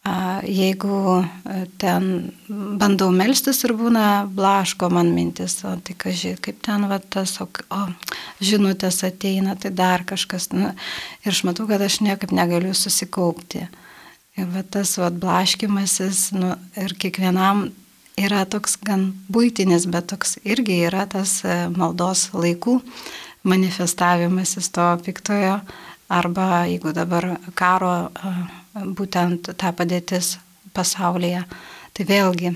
Jeigu 0.01 1.21
e, 1.21 1.67
ten 1.77 2.05
bandau 2.49 3.11
melstis 3.13 3.59
ir 3.67 3.75
būna 3.77 4.25
blaško 4.33 4.87
man 4.89 5.11
mintis, 5.13 5.59
o 5.61 5.75
tai 5.77 5.93
kažkai, 5.93 6.31
kaip 6.41 6.63
ten 6.65 6.87
va 6.89 6.97
tas, 6.97 7.35
o, 7.43 7.45
o 7.45 7.81
žinutės 8.41 9.03
ateina, 9.05 9.53
tai 9.53 9.69
dar 9.69 10.01
kažkas. 10.09 10.49
Nu, 10.57 10.71
ir 11.21 11.35
aš 11.35 11.43
matau, 11.45 11.67
kad 11.69 11.83
aš 11.85 11.99
niekaip 12.01 12.33
negaliu 12.33 12.73
susikaupti. 12.73 13.67
Ir 14.41 14.49
va 14.49 14.63
tas 14.65 14.95
va 14.97 15.11
blaškimasis, 15.13 16.31
nu, 16.33 16.55
ir 16.81 16.95
kiekvienam 16.97 17.67
yra 18.17 18.47
toks 18.49 18.79
gan 18.81 19.11
būtinis, 19.29 19.85
bet 19.85 20.09
toks 20.09 20.39
irgi 20.41 20.79
yra 20.87 21.05
tas 21.13 21.43
e, 21.45 21.67
maldos 21.77 22.31
laikų 22.33 22.79
manifestavimasis 23.45 24.73
to 24.73 24.89
piktojo. 25.05 25.59
Arba 26.11 26.65
jeigu 26.65 26.89
dabar 26.97 27.35
karo 27.53 28.09
būtent 28.73 29.51
ta 29.57 29.71
padėtis 29.75 30.37
pasaulyje. 30.75 31.43
Tai 31.91 32.07
vėlgi 32.07 32.53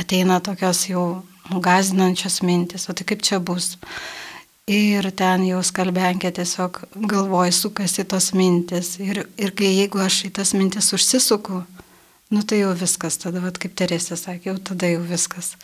ateina 0.00 0.40
tokios 0.44 0.86
jau 0.90 1.22
gazinančios 1.50 2.40
mintis, 2.46 2.88
o 2.88 2.94
tai 2.94 3.06
kaip 3.08 3.24
čia 3.26 3.40
bus. 3.40 3.76
Ir 4.70 5.08
ten 5.16 5.42
jau 5.48 5.62
skalbenkė 5.66 6.30
tiesiog 6.36 6.84
galvoj 7.10 7.50
sukasi 7.56 8.04
tos 8.06 8.30
mintis. 8.36 8.94
Ir, 9.02 9.24
ir 9.40 9.54
kai 9.56 9.72
jeigu 9.72 10.02
aš 10.04 10.26
į 10.28 10.32
tas 10.38 10.52
mintis 10.54 10.92
užsisuku, 10.94 11.64
nu 12.30 12.42
tai 12.46 12.60
jau 12.60 12.74
viskas, 12.78 13.18
tada, 13.18 13.42
vat, 13.42 13.58
kaip 13.58 13.74
Teresė 13.74 14.18
sakė, 14.20 14.52
jau 14.52 14.58
tada 14.70 14.92
jau 14.92 15.02
viskas. 15.02 15.56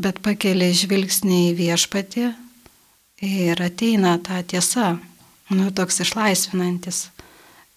Bet 0.00 0.22
pakeli 0.24 0.70
žvilgsnį 0.72 1.42
į 1.50 1.56
viešpatį 1.58 2.30
ir 3.28 3.60
ateina 3.60 4.16
ta 4.24 4.40
tiesa, 4.40 4.94
nu 5.52 5.68
toks 5.76 6.00
išlaisvinantis 6.06 7.10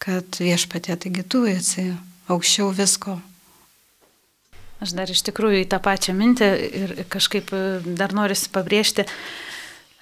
kad 0.06 0.38
viešpatė, 0.41 0.98
taigi 1.02 1.26
tu 1.28 1.46
esi 1.50 1.89
aukščiau 2.32 2.70
visko. 2.76 3.18
Aš 4.84 4.94
dar 4.98 5.10
iš 5.10 5.24
tikrųjų 5.26 5.63
į 5.63 5.70
tą 5.72 5.80
pačią 5.82 6.13
mintį 6.18 6.50
ir 6.82 6.96
kažkaip 7.12 7.52
e, 7.56 7.65
dar 7.98 8.13
noriu 8.13 8.36
pabrėžti 8.54 9.06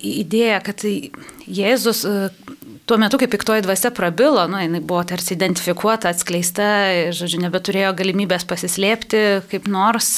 idėją, 0.03 0.57
kad 0.65 0.83
Jėzus 1.47 2.01
e, 2.09 2.13
tuo 2.89 2.97
metu, 2.99 3.19
kai 3.21 3.29
piktoji 3.31 3.63
dvasia 3.63 3.93
prabilo, 3.95 4.47
nu, 4.51 4.59
jinai 4.59 4.81
buvo 4.83 5.03
tarsi 5.07 5.37
identifikuota, 5.37 6.11
atskleista, 6.11 6.65
žodžiu, 7.15 7.43
nebeturėjo 7.45 7.93
galimybės 8.01 8.47
pasislėpti 8.49 9.23
kaip 9.51 9.69
nors, 9.71 10.17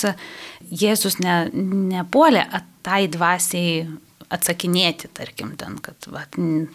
Jėzus 0.65 1.19
ne, 1.21 1.43
nepuolė 1.91 2.48
tai 2.86 3.06
dvasiai 3.12 3.84
atsakinėti, 4.33 5.09
tarkim, 5.15 5.53
ten, 5.59 5.77
kad 5.83 6.07
va, 6.11 6.23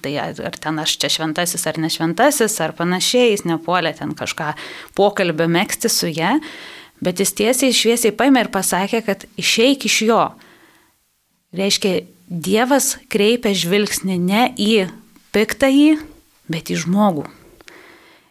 tai 0.05 0.13
ar 0.21 0.59
ten 0.61 0.79
aš 0.83 0.97
čia 1.03 1.11
šventasis 1.17 1.67
ar 1.67 1.81
nešventasis, 1.83 2.59
ar 2.63 2.75
panašiai, 2.79 3.33
jis 3.33 3.47
nepuolė 3.49 3.95
ten 3.99 4.15
kažką 4.19 4.53
pokalbio 4.99 5.49
mėgsti 5.51 5.91
su 5.91 6.13
ją, 6.13 6.37
bet 7.03 7.23
jis 7.23 7.35
tiesiai 7.41 7.75
šviesiai 7.75 8.15
paėmė 8.17 8.47
ir 8.47 8.53
pasakė, 8.55 9.03
kad 9.07 9.27
išeik 9.41 9.89
iš 9.91 10.01
jo. 10.11 10.23
Reiškia, 11.57 12.01
Dievas 12.31 12.93
kreipia 13.11 13.51
žvilgsnį 13.59 14.17
ne 14.23 14.45
į 14.55 14.85
piktąjį, 15.35 15.97
bet 16.47 16.71
į 16.71 16.77
žmogų. 16.85 17.25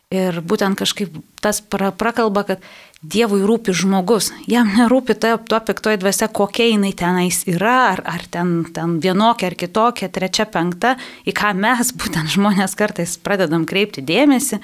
Ir 0.09 0.39
būtent 0.41 0.73
kažkaip 0.73 1.19
tas 1.37 1.59
pra, 1.61 1.91
prakalba, 1.93 2.41
kad 2.41 2.63
Dievui 3.05 3.43
rūpi 3.45 3.75
žmogus, 3.77 4.31
jam 4.49 4.71
nerūpi 4.73 5.13
ta, 5.13 5.35
tuo 5.37 5.59
piktoji 5.61 5.99
dvasia, 6.01 6.25
kokia 6.33 6.65
jinai 6.71 6.89
tenais 6.97 7.43
yra, 7.45 7.75
ar, 7.91 8.01
ar 8.09 8.25
ten, 8.25 8.65
ten 8.73 8.97
vienokia 9.03 9.51
ar 9.51 9.55
kitokia, 9.55 10.09
trečia, 10.09 10.47
penkta, 10.49 10.95
į 11.29 11.35
ką 11.37 11.53
mes, 11.61 11.93
būtent 12.01 12.33
žmonės 12.33 12.73
kartais 12.73 13.19
pradedam 13.21 13.69
kreipti 13.69 14.01
dėmesį, 14.01 14.57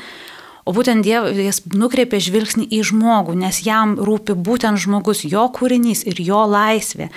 o 0.65 0.73
būtent 0.73 1.05
Dievas 1.05 1.61
nukreipia 1.69 2.17
žvilgsnį 2.25 2.65
į 2.65 2.81
žmogų, 2.89 3.37
nes 3.45 3.61
jam 3.69 3.99
rūpi 4.01 4.33
būtent 4.33 4.81
žmogus, 4.81 5.27
jo 5.29 5.45
kūrinys 5.53 6.07
ir 6.09 6.25
jo 6.25 6.41
laisvė. 6.49 7.11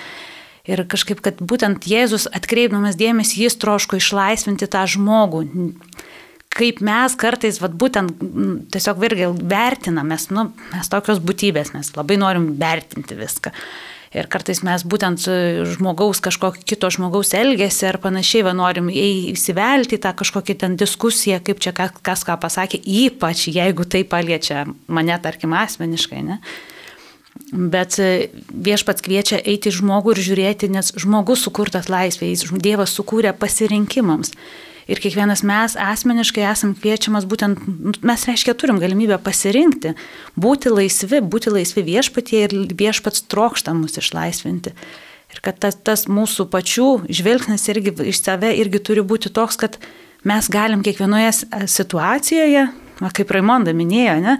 Ir 0.69 0.85
kažkaip, 0.85 1.25
kad 1.25 1.41
būtent 1.41 1.89
Jėzus 1.89 2.29
atkreipdamas 2.29 2.93
dėmesį, 2.93 3.47
jis 3.47 3.57
troško 3.57 3.97
išlaisvinti 3.97 4.69
tą 4.69 4.85
žmogų 4.85 5.47
kaip 6.59 6.81
mes 6.85 7.15
kartais, 7.19 7.61
vat, 7.63 7.75
būtent 7.79 8.19
tiesiog 8.73 8.99
vėlgi 8.99 9.29
vertinam, 9.49 10.09
mes, 10.11 10.27
nu, 10.33 10.49
mes 10.73 10.91
tokios 10.91 11.21
būtybės, 11.23 11.73
mes 11.75 11.93
labai 11.95 12.19
norim 12.19 12.51
vertinti 12.59 13.17
viską. 13.19 13.53
Ir 14.09 14.25
kartais 14.25 14.63
mes 14.65 14.81
būtent 14.89 15.21
žmogaus, 15.75 16.17
kažkokio 16.25 16.63
kito 16.65 16.89
žmogaus 16.89 17.29
elgesį 17.37 17.91
ar 17.91 17.99
panašiai, 18.01 18.41
va, 18.47 18.55
norim 18.57 18.87
įsivelti 18.89 19.99
tą 20.01 20.15
kažkokią 20.17 20.55
ten 20.63 20.77
diskusiją, 20.81 21.37
kaip 21.45 21.61
čia 21.61 21.75
kas, 21.77 22.25
ką 22.25 22.39
pasakė, 22.41 22.81
ypač 22.81 23.45
jeigu 23.53 23.85
tai 23.85 24.01
paliečia 24.09 24.65
mane, 24.89 25.13
tarkim, 25.21 25.53
asmeniškai, 25.53 26.23
ne? 26.25 26.39
Bet 27.49 27.99
viešpats 27.99 29.05
kviečia 29.05 29.37
eiti 29.45 29.71
žmogų 29.73 30.15
ir 30.15 30.23
žiūrėti, 30.25 30.71
nes 30.73 30.89
žmogus 30.97 31.45
sukurtas 31.45 31.87
laisvė, 31.89 32.33
Dievas 32.61 32.97
sukūrė 32.97 33.35
pasirinkimams. 33.37 34.33
Ir 34.89 34.97
kiekvienas 34.97 35.43
mes 35.45 35.75
asmeniškai 35.77 36.41
esam 36.49 36.73
kviečiamas 36.73 37.27
būtent, 37.29 37.61
nu, 37.69 37.93
mes 38.09 38.23
reiškia 38.25 38.55
turim 38.57 38.79
galimybę 38.81 39.19
pasirinkti, 39.21 39.93
būti 40.33 40.71
laisvi, 40.73 41.21
būti 41.21 41.53
laisvi 41.53 41.83
viešpatie 41.85 42.41
ir 42.47 42.55
viešpats 42.79 43.27
trokšta 43.29 43.75
mus 43.77 43.99
išlaisvinti. 44.01 44.73
Ir 45.29 45.43
kad 45.45 45.59
tas, 45.61 45.77
tas 45.77 46.07
mūsų 46.09 46.47
pačių 46.49 46.87
žvilgsnis 47.05 47.67
irgi 47.69 47.93
iš 48.09 48.23
save 48.23 48.49
irgi 48.57 48.81
turi 48.81 49.05
būti 49.05 49.29
toks, 49.29 49.59
kad 49.61 49.77
mes 50.25 50.49
galim 50.49 50.81
kiekvienoje 50.85 51.35
situacijoje, 51.69 52.65
va, 52.99 53.13
kaip 53.13 53.29
Raimonda 53.35 53.75
minėjo, 53.77 54.17
ne, 54.25 54.39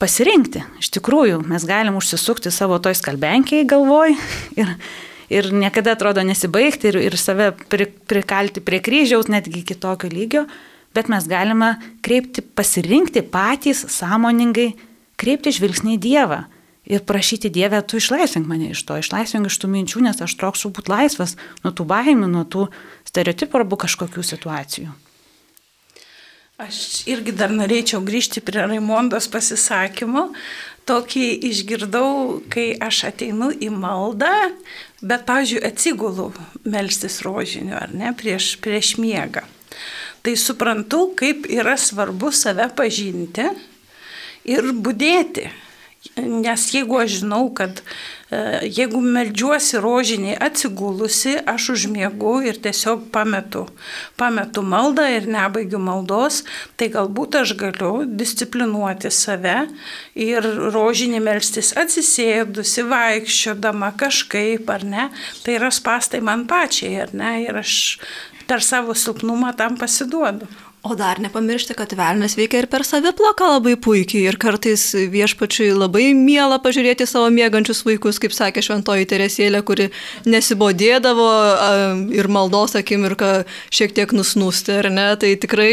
pasirinkti. 0.00 0.64
Iš 0.80 0.88
tikrųjų, 0.96 1.42
mes 1.52 1.68
galim 1.68 2.00
užsisukti 2.00 2.50
savo 2.50 2.80
toj 2.82 2.96
skalbenkiai 2.98 3.68
galvoj 3.68 4.16
ir 4.60 4.72
ir 5.32 5.50
niekada 5.56 5.96
atrodo 5.96 6.24
nesibaigti 6.26 6.92
ir, 6.92 7.00
ir 7.08 7.16
save 7.20 7.50
pri, 7.72 7.88
prikalti 8.10 8.62
prie 8.64 8.82
kryžiaus 8.84 9.30
netgi 9.32 9.64
kitokio 9.72 10.10
lygio, 10.12 10.46
bet 10.96 11.08
mes 11.12 11.28
galime 11.28 11.74
kreipti, 12.04 12.44
pasirinkti 12.44 13.24
patys 13.32 13.86
sąmoningai, 13.96 14.72
kreipti 15.20 15.54
žvilgsnį 15.56 15.96
į 15.96 16.02
Dievą 16.06 16.42
ir 16.84 17.04
prašyti 17.06 17.50
Dievę, 17.52 17.82
tu 17.86 17.96
išlaisvink 17.96 18.48
mane 18.48 18.72
iš 18.72 18.82
to, 18.86 18.98
išlaisvink 18.98 19.46
iš 19.46 19.60
tų 19.62 19.70
minčių, 19.70 20.02
nes 20.08 20.18
aš 20.24 20.34
trokščiau 20.40 20.72
būti 20.74 20.92
laisvas 20.92 21.36
nuo 21.62 21.72
tų 21.72 21.86
baimių, 21.88 22.28
nuo 22.30 22.44
tų 22.44 22.66
stereotipų 23.08 23.62
arba 23.62 23.78
kažkokių 23.86 24.26
situacijų. 24.26 24.92
Aš 26.62 27.06
irgi 27.10 27.32
dar 27.34 27.50
norėčiau 27.50 28.02
grįžti 28.04 28.42
prie 28.44 28.62
Raimondos 28.62 29.26
pasisakymo. 29.32 30.28
Tokį 30.86 31.24
išgirdau, 31.48 32.42
kai 32.50 32.72
aš 32.82 33.04
ateinu 33.08 33.52
į 33.54 33.70
maldą, 33.70 34.30
Bet, 35.02 35.24
pavyzdžiui, 35.26 35.64
atsigulu 35.66 36.28
melstis 36.70 37.18
rožiniu 37.26 37.74
ar 37.74 37.90
ne 37.94 38.12
prieš, 38.14 38.54
prieš 38.62 38.94
miegą. 39.02 39.42
Tai 40.22 40.34
suprantu, 40.38 41.08
kaip 41.18 41.48
yra 41.50 41.74
svarbu 41.74 42.30
save 42.30 42.68
pažinti 42.78 43.48
ir 44.46 44.70
būdėti. 44.78 45.48
Nes 46.16 46.66
jeigu 46.74 46.98
aš 47.00 47.22
žinau, 47.22 47.46
kad 47.56 47.78
e, 47.80 48.36
jeigu 48.68 49.00
melžiuosi 49.00 49.78
rožiniai 49.80 50.34
atsigulusi, 50.44 51.38
aš 51.48 51.70
užmiegu 51.72 52.34
ir 52.44 52.58
tiesiog 52.60 53.06
pametu, 53.14 53.62
pametu 54.20 54.60
maldą 54.60 55.06
ir 55.08 55.24
nebaigiu 55.32 55.80
maldos, 55.80 56.42
tai 56.76 56.90
galbūt 56.92 57.38
aš 57.40 57.54
galiu 57.62 57.92
disciplinuoti 58.04 59.08
save 59.08 59.56
ir 60.12 60.50
rožinį 60.74 61.22
melstis 61.24 61.72
atsisėdusi, 61.80 62.84
vaikščiodama 62.92 63.94
kažkaip, 63.96 64.68
ar 64.68 64.84
ne, 64.84 65.08
tai 65.46 65.56
yra 65.56 65.72
spastai 65.72 66.20
man 66.20 66.44
pačiai, 66.50 67.06
ar 67.06 67.16
ne, 67.16 67.38
ir 67.46 67.62
aš 67.64 67.78
per 68.44 68.60
savo 68.60 68.92
silpnumą 68.92 69.56
tam 69.56 69.80
pasiduodu. 69.80 70.50
O 70.82 70.94
dar 70.98 71.20
nepamiršti, 71.22 71.76
kad 71.78 71.92
velnas 71.94 72.32
veikia 72.34 72.58
ir 72.64 72.66
per 72.66 72.82
saviploką 72.82 73.46
labai 73.52 73.76
puikiai 73.78 74.24
ir 74.26 74.34
kartais 74.42 74.82
viešpačiui 75.12 75.68
labai 75.78 76.08
miela 76.18 76.56
pažiūrėti 76.58 77.06
savo 77.06 77.28
mėgančius 77.30 77.84
vaikus, 77.86 78.18
kaip 78.18 78.34
sakė 78.34 78.64
šventoji 78.66 79.06
Teresėlė, 79.12 79.60
kuri 79.62 79.86
nesibodėdavo 80.26 81.28
ir 82.18 82.28
maldos 82.34 82.74
akimirką 82.80 83.30
šiek 83.70 83.94
tiek 83.94 84.10
nusnūsti, 84.10 84.74
ar 84.80 84.88
ne? 84.90 85.04
Tai 85.22 85.30
tikrai 85.44 85.68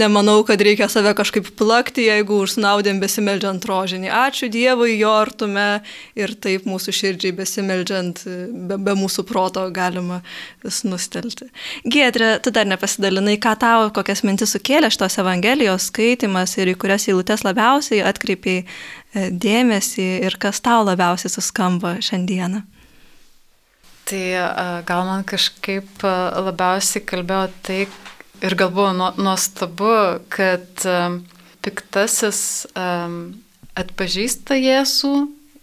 nemanau, 0.00 0.38
kad 0.48 0.64
reikia 0.64 0.88
save 0.88 1.12
kažkaip 1.18 1.52
plakti, 1.60 2.08
jeigu 2.08 2.40
užsnaudėm 2.46 3.04
besimeldžiant 3.04 3.68
rožinį. 3.68 4.08
Ačiū 4.22 4.48
Dievui 4.48 4.96
jo 4.96 5.12
artume 5.12 5.82
ir 6.16 6.32
taip 6.40 6.64
mūsų 6.64 6.96
širdžiai 7.02 7.36
besimeldžiant 7.36 8.24
be, 8.24 8.80
be 8.80 8.96
mūsų 8.96 9.28
proto 9.28 9.68
galima 9.68 10.22
snustelti. 10.64 11.52
Giedrė, 11.84 12.38
tu 12.40 12.48
dar 12.48 12.64
nepasidalinai, 12.72 13.36
ką 13.36 13.56
tau, 13.60 13.92
kokias 13.92 14.24
mintis 14.24 14.53
sukėlė 14.54 14.90
šitos 14.92 15.18
Evangelijos 15.22 15.88
skaitimas 15.90 16.54
ir 16.58 16.70
į 16.72 16.78
kurias 16.80 17.08
eilutes 17.10 17.44
labiausiai 17.46 18.04
atkreipiai 18.06 18.62
e, 18.62 19.28
dėmesį 19.30 20.06
ir 20.28 20.38
kas 20.40 20.62
tau 20.64 20.84
labiausiai 20.86 21.32
suskamba 21.32 21.96
šiandieną? 22.04 22.62
Tai 24.08 24.24
e, 24.38 24.46
gal 24.88 25.04
man 25.08 25.24
kažkaip 25.26 26.04
e, 26.06 26.14
labiausiai 26.46 27.04
kalbėjo 27.08 27.48
tai 27.66 27.80
ir 28.44 28.58
gal 28.60 28.72
buvo 28.74 29.10
nuostabu, 29.16 29.94
kad 30.28 30.84
piktasis 31.64 32.66
atpažįsta 32.74 34.58
Jėzų 34.58 35.14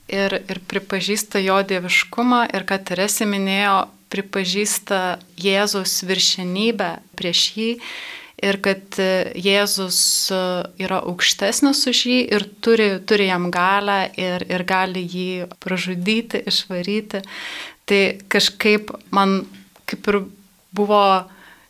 ir, 0.09 0.37
ir 0.49 0.61
pripažįsta 0.71 1.41
jo 1.43 1.59
dieviškumą 1.67 2.47
ir 2.55 2.65
kad 2.69 2.87
Teresė 2.89 3.27
minėjo, 3.29 3.83
pripažįsta 4.11 5.19
Jėzus 5.39 6.01
viršenybę 6.07 6.95
prieš 7.19 7.43
jį 7.55 7.69
ir 8.41 8.57
kad 8.63 8.99
e, 9.01 9.31
Jėzus 9.37 10.01
e, 10.33 10.41
yra 10.83 11.01
aukštesnis 11.07 11.83
už 11.91 12.03
jį 12.09 12.19
ir 12.35 12.45
turi, 12.63 12.89
turi 13.07 13.29
jam 13.29 13.49
galę 13.53 14.03
ir, 14.19 14.45
ir 14.49 14.65
gali 14.67 15.03
jį 15.05 15.47
pražudyti, 15.63 16.43
išvaryti. 16.51 17.23
Tai 17.89 18.01
kažkaip 18.31 18.93
man 19.13 19.41
kaip 19.89 20.07
ir 20.07 20.21
buvo 20.75 21.03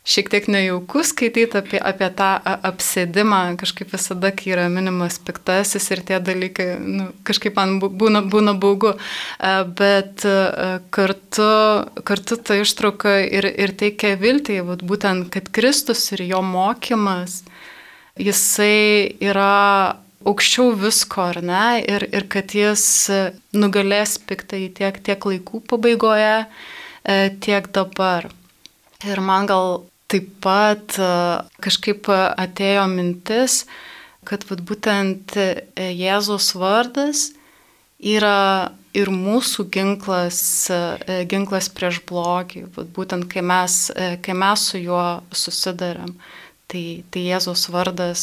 šiek 0.02 0.30
tiek 0.32 0.48
nejauku 0.50 1.04
skaityti 1.06 1.58
apie, 1.60 1.78
apie 1.78 2.08
tą 2.18 2.30
apsėdimą, 2.42 3.54
kažkaip 3.60 3.92
visada, 3.94 4.32
kai 4.34 4.50
yra 4.56 4.66
minimas 4.72 5.20
piktasis 5.22 5.86
ir 5.94 6.02
tie 6.08 6.18
dalykai, 6.18 6.68
nu, 6.82 7.08
kažkaip 7.26 7.58
man 7.58 7.78
būna, 7.78 8.24
būna 8.26 8.56
baugu, 8.58 8.96
bet 9.78 10.26
kartu, 10.94 11.50
kartu 12.08 12.38
ta 12.42 12.58
ištrauka 12.58 13.20
ir, 13.22 13.46
ir 13.46 13.74
teikia 13.78 14.16
viltį, 14.18 14.58
būtent, 14.82 15.30
kad 15.34 15.52
Kristus 15.54 16.08
ir 16.16 16.26
jo 16.26 16.42
mokymas, 16.42 17.44
jisai 18.18 19.14
yra 19.22 20.02
aukščiau 20.26 20.74
visko, 20.78 21.28
ar 21.30 21.40
ne, 21.46 21.64
ir, 21.82 22.06
ir 22.10 22.26
kad 22.30 22.54
jis 22.54 22.84
nugalės 23.54 24.18
piktai 24.26 24.66
tiek, 24.74 24.98
tiek 25.02 25.26
laikų 25.30 25.62
pabaigoje, 25.70 26.44
e, 27.02 27.16
tiek 27.42 27.66
dabar. 27.74 28.28
Ir 29.02 29.18
man 29.24 29.48
gal 29.50 29.82
taip 30.12 30.28
pat 30.44 30.98
e, 31.00 31.08
kažkaip 31.64 32.10
atėjo 32.12 32.84
mintis, 32.92 33.62
kad 34.28 34.44
vat, 34.50 34.62
būtent 34.68 35.36
e, 35.40 35.48
Jėzos 35.96 36.52
vardas 36.58 37.30
yra 37.98 38.72
ir 38.96 39.08
mūsų 39.14 39.66
ginklas, 39.72 40.42
e, 40.68 41.22
ginklas 41.30 41.70
prieš 41.72 42.02
blogį, 42.08 42.66
vat, 42.76 42.92
būtent 42.96 43.28
kai 43.32 43.44
mes, 43.46 43.86
kai 44.22 44.36
mes 44.36 44.68
su 44.70 44.82
juo 44.82 45.04
susidarėm. 45.32 46.16
Tai, 46.72 46.84
tai 47.12 47.22
Jėzos 47.26 47.66
vardas, 47.68 48.22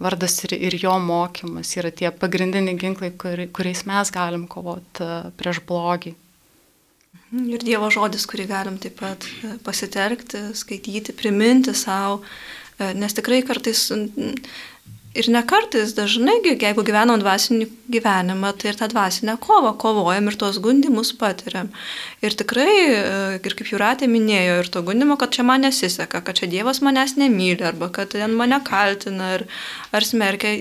vardas 0.00 0.38
ir, 0.46 0.54
ir 0.56 0.78
jo 0.80 0.94
mokymas 1.02 1.74
yra 1.76 1.90
tie 1.92 2.08
pagrindiniai 2.08 2.78
ginklai, 2.80 3.10
kur, 3.20 3.42
kuriais 3.52 3.82
mes 3.88 4.12
galim 4.14 4.46
kovoti 4.48 5.08
prieš 5.36 5.60
blogį. 5.68 6.14
Ir 7.36 7.64
Dievo 7.64 7.90
žodis, 7.92 8.24
kurį 8.30 8.46
galim 8.50 8.78
taip 8.80 9.00
pat 9.00 9.26
e, 9.44 9.56
pasitelkti, 9.66 10.48
skaityti, 10.56 11.14
priminti 11.16 11.74
savo, 11.76 12.22
e, 12.78 12.92
nes 12.96 13.16
tikrai 13.16 13.42
kartais 13.46 13.88
ir 15.16 15.28
ne 15.32 15.40
kartais, 15.48 15.94
dažnai, 15.96 16.36
jeigu 16.44 16.84
gyvenam 16.86 17.20
dvasinį 17.20 17.66
gyvenimą, 17.92 18.52
tai 18.58 18.70
ir 18.72 18.78
tą 18.78 18.88
dvasinę 18.92 19.36
kovą 19.42 19.72
kovojam 19.80 20.28
ir 20.28 20.36
tuos 20.38 20.58
gundimus 20.62 21.12
patiriam. 21.16 21.70
Ir 22.24 22.36
tikrai, 22.36 22.74
e, 22.90 23.00
ir 23.40 23.56
kaip 23.56 23.70
Juratė 23.72 24.08
minėjo, 24.10 24.60
ir 24.62 24.70
to 24.72 24.82
gundimo, 24.86 25.16
kad 25.20 25.32
čia 25.36 25.46
man 25.46 25.64
nesiseka, 25.64 26.22
kad 26.24 26.40
čia 26.40 26.50
Dievas 26.52 26.82
manęs 26.84 27.16
nemyli, 27.20 27.64
arba 27.64 27.88
kad 27.92 28.12
ten 28.12 28.36
mane 28.36 28.60
kaltina 28.64 29.34
ar, 29.38 29.46
ar 29.92 30.06
smerkia, 30.06 30.56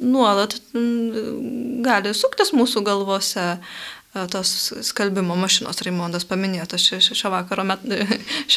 nuolat 0.00 0.58
gali 0.72 2.14
suktis 2.16 2.54
mūsų 2.56 2.84
galvose. 2.86 3.48
E, 4.14 4.26
tos 4.26 4.72
skalbimo 4.82 5.36
mašinos 5.38 5.78
Raimondas 5.86 6.24
paminėjo, 6.26 6.64
tas 6.72 6.82
šio 6.82 7.30
vakaro, 7.30 7.62
met, 7.68 7.84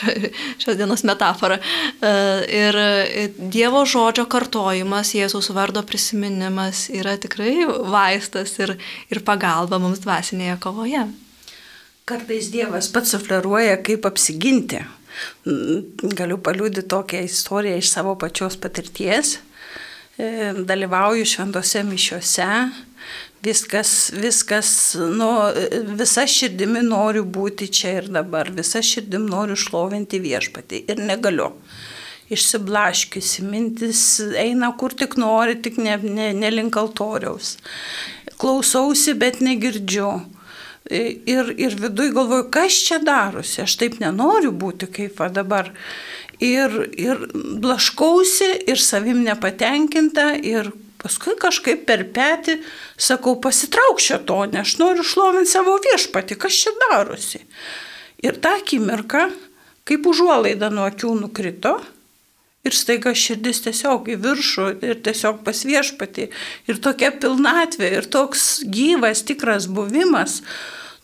šios 0.61 0.79
dienos 0.79 1.03
metafora. 1.05 1.59
E, 2.01 2.13
ir 2.49 2.77
Dievo 3.37 3.83
žodžio 3.85 4.25
kartojimas, 4.31 5.13
Jėzaus 5.13 5.51
vardo 5.53 5.83
prisiminimas 5.85 6.87
yra 6.89 7.19
tikrai 7.21 7.67
vaistas 7.93 8.55
ir, 8.63 8.79
ir 9.13 9.21
pagalba 9.27 9.77
mums 9.83 10.01
dvasinėje 10.01 10.57
kovoje. 10.63 11.05
Kartais 12.09 12.49
Dievas 12.51 12.89
pats 12.91 13.13
sufleruoja, 13.13 13.77
kaip 13.85 14.07
apsiginti. 14.09 14.81
Galiu 16.17 16.39
paliūdyti 16.41 16.89
tokią 16.89 17.21
istoriją 17.27 17.77
iš 17.77 17.93
savo 17.93 18.15
pačios 18.17 18.57
patirties. 18.57 19.37
E, 20.17 20.49
dalyvauju 20.65 21.29
šventose 21.29 21.85
mišiuose 21.85 22.49
viskas, 23.43 24.11
viskas, 24.15 24.95
nu, 24.95 25.29
visa 25.99 26.25
širdimi 26.29 26.83
noriu 26.87 27.25
būti 27.25 27.67
čia 27.67 27.97
ir 28.01 28.11
dabar, 28.13 28.51
visa 28.55 28.81
širdim 28.83 29.25
noriu 29.29 29.57
šlovinti 29.59 30.21
viešpatį 30.23 30.83
ir 30.91 31.01
negaliu. 31.03 31.51
Išsiblaškiusi, 32.33 33.43
mintis 33.45 34.03
eina 34.39 34.71
kur 34.79 34.95
tik 34.97 35.17
nori, 35.19 35.57
tik 35.61 35.75
ne, 35.77 35.97
ne, 36.01 36.29
ne 36.33 36.51
link 36.53 36.77
altoriaus. 36.79 37.57
Klausausi, 38.39 39.13
bet 39.19 39.41
negirdžiu. 39.43 40.13
Ir, 40.93 41.51
ir 41.59 41.75
viduj 41.79 42.09
galvoju, 42.15 42.47
kas 42.51 42.79
čia 42.87 42.97
darosi, 43.03 43.61
aš 43.63 43.75
taip 43.79 43.99
nenoriu 44.01 44.51
būti 44.51 44.89
kaip 44.91 45.19
va 45.19 45.29
dabar. 45.31 45.69
Ir, 46.43 46.73
ir 46.99 47.27
blaškausi, 47.63 48.49
ir 48.71 48.81
savim 48.81 49.21
nepatenkinta, 49.23 50.33
ir 50.43 50.71
Paskui 51.03 51.35
kažkaip 51.39 51.83
per 51.87 52.05
petį 52.15 52.61
sakau, 52.95 53.35
pasitrauk 53.43 53.99
šetonę, 53.99 54.61
aš 54.63 54.77
noriu 54.79 55.03
šlovinti 55.03 55.51
savo 55.51 55.75
viešpatį, 55.83 56.37
kas 56.39 56.61
čia 56.63 56.71
darosi. 56.85 57.43
Ir 58.23 58.39
tą 58.39 58.55
akimirką, 58.61 59.25
kaip 59.83 60.07
užuolaida 60.07 60.71
nuo 60.71 60.87
akių 60.87 61.17
nukrito, 61.25 61.75
ir 62.63 62.75
staiga 62.75 63.11
širdis 63.17 63.59
tiesiog 63.65 64.07
į 64.13 64.15
viršų 64.23 64.69
ir 64.85 65.01
tiesiog 65.03 65.41
pas 65.43 65.63
viešpatį. 65.67 66.29
Ir 66.71 66.79
tokia 66.83 67.11
pilnatvė, 67.11 67.89
ir 67.99 68.07
toks 68.07 68.63
gyvas, 68.63 69.25
tikras 69.27 69.67
buvimas, 69.67 70.39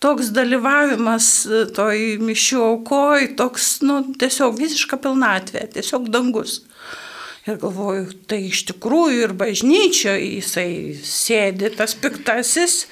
toks 0.04 0.32
dalyvavimas 0.36 1.28
toj 1.76 2.06
mišių 2.24 2.64
aukoj, 2.70 3.34
toks, 3.40 3.74
nu, 3.84 4.02
tiesiog 4.20 4.56
visiška 4.60 5.02
pilnatvė, 5.04 5.68
tiesiog 5.76 6.08
dangus. 6.14 6.62
Ir 7.50 7.58
galvoju, 7.58 8.04
tai 8.30 8.44
iš 8.46 8.60
tikrųjų 8.70 9.24
ir 9.24 9.32
bažnyčio 9.38 10.12
jisai 10.14 10.94
sėdi, 11.08 11.72
tas 11.74 11.96
piktasis, 11.98 12.84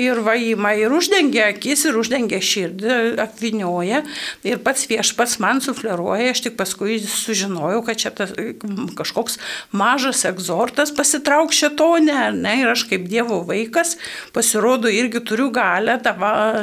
ir 0.00 0.22
vaima, 0.24 0.70
ir 0.78 0.94
uždengia 0.94 1.50
akis, 1.50 1.82
ir 1.90 1.98
uždengia 2.00 2.38
širdį, 2.40 2.94
apvinioja. 3.20 4.00
Ir 4.46 4.62
pats 4.64 4.86
viešpats 4.88 5.36
man 5.42 5.60
sufleruoja, 5.64 6.30
aš 6.32 6.46
tik 6.46 6.56
paskui 6.56 6.96
sužinojau, 7.02 7.82
kad 7.84 8.00
čia 8.00 8.14
tas, 8.16 8.32
kažkoks 8.96 9.36
mažas 9.76 10.22
egzortas 10.30 10.94
pasitrauk 10.96 11.52
šetonę, 11.52 12.30
ne, 12.38 12.56
ir 12.62 12.72
aš 12.72 12.86
kaip 12.88 13.04
Dievo 13.10 13.42
vaikas 13.44 13.98
pasirodo 14.32 14.88
irgi 14.88 15.20
turiu 15.28 15.50
galę 15.52 15.98
tą 16.00 16.14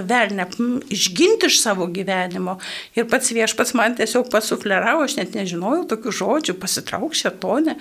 velnę 0.09 0.47
išginti 0.89 1.51
iš 1.51 1.59
savo 1.61 1.85
gyvenimo. 1.91 2.57
Ir 2.97 3.05
pats 3.11 3.29
viešpats 3.35 3.77
man 3.77 3.99
tiesiog 3.99 4.33
pasufleravo, 4.33 5.05
aš 5.05 5.19
net 5.21 5.37
nežinojau 5.37 5.85
tokių 5.93 6.17
žodžių, 6.23 6.57
pasitrauk 6.63 7.13
šetonę 7.13 7.42
šetone. 7.43 7.75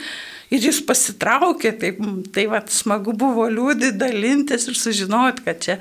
Ir 0.52 0.60
jis 0.60 0.82
pasitraukė, 0.84 1.72
tai, 1.80 1.92
tai 2.32 2.46
vat, 2.50 2.68
smagu 2.70 3.14
buvo 3.16 3.48
liūdį, 3.48 3.94
dalintis 3.96 4.68
ir 4.68 4.76
sužinoti, 4.76 5.44
kad 5.46 5.62
čia 5.62 5.78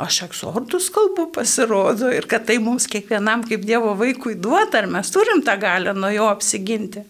aš 0.00 0.24
egzortus 0.24 0.88
kalbu 0.90 1.30
pasirodo 1.34 2.10
ir 2.10 2.26
kad 2.26 2.46
tai 2.46 2.58
mums 2.58 2.88
kiekvienam 2.88 3.44
kaip 3.44 3.66
Dievo 3.66 3.94
vaikui 3.94 4.34
duota, 4.34 4.80
ar 4.80 4.88
mes 4.88 5.10
turim 5.12 5.42
tą 5.44 5.58
galę 5.60 5.94
nuo 5.94 6.10
jo 6.10 6.26
apsiginti. 6.30 7.04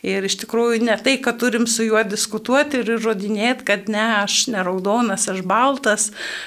Ir 0.00 0.24
iš 0.24 0.38
tikrųjų 0.40 0.78
ne 0.86 0.94
tai, 0.96 1.18
kad 1.20 1.36
turim 1.42 1.66
su 1.68 1.84
juo 1.84 2.00
diskutuoti 2.08 2.78
ir 2.80 2.94
įrodinėti, 2.94 3.66
kad 3.68 3.90
ne, 3.92 4.06
aš 4.22 4.46
ne 4.48 4.62
raudonas, 4.64 5.26
aš 5.28 5.42
baltas, 5.44 6.06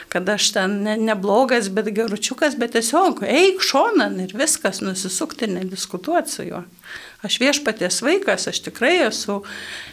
kad 0.10 0.30
aš 0.34 0.48
ten 0.56 0.80
ne, 0.88 0.96
neblogas, 0.98 1.70
bet 1.70 1.92
geručiukas, 1.94 2.58
bet 2.58 2.74
tiesiog 2.74 3.22
eik 3.30 3.62
šonan 3.62 4.18
ir 4.26 4.34
viskas, 4.34 4.82
nusisukti 4.82 5.46
ir 5.46 5.54
nediskutuoti 5.60 6.34
su 6.34 6.48
juo. 6.50 6.64
Aš 7.24 7.38
viešpatės 7.40 8.02
vaikas, 8.04 8.50
aš 8.50 8.66
tikrai 8.66 8.96
esu 9.06 9.38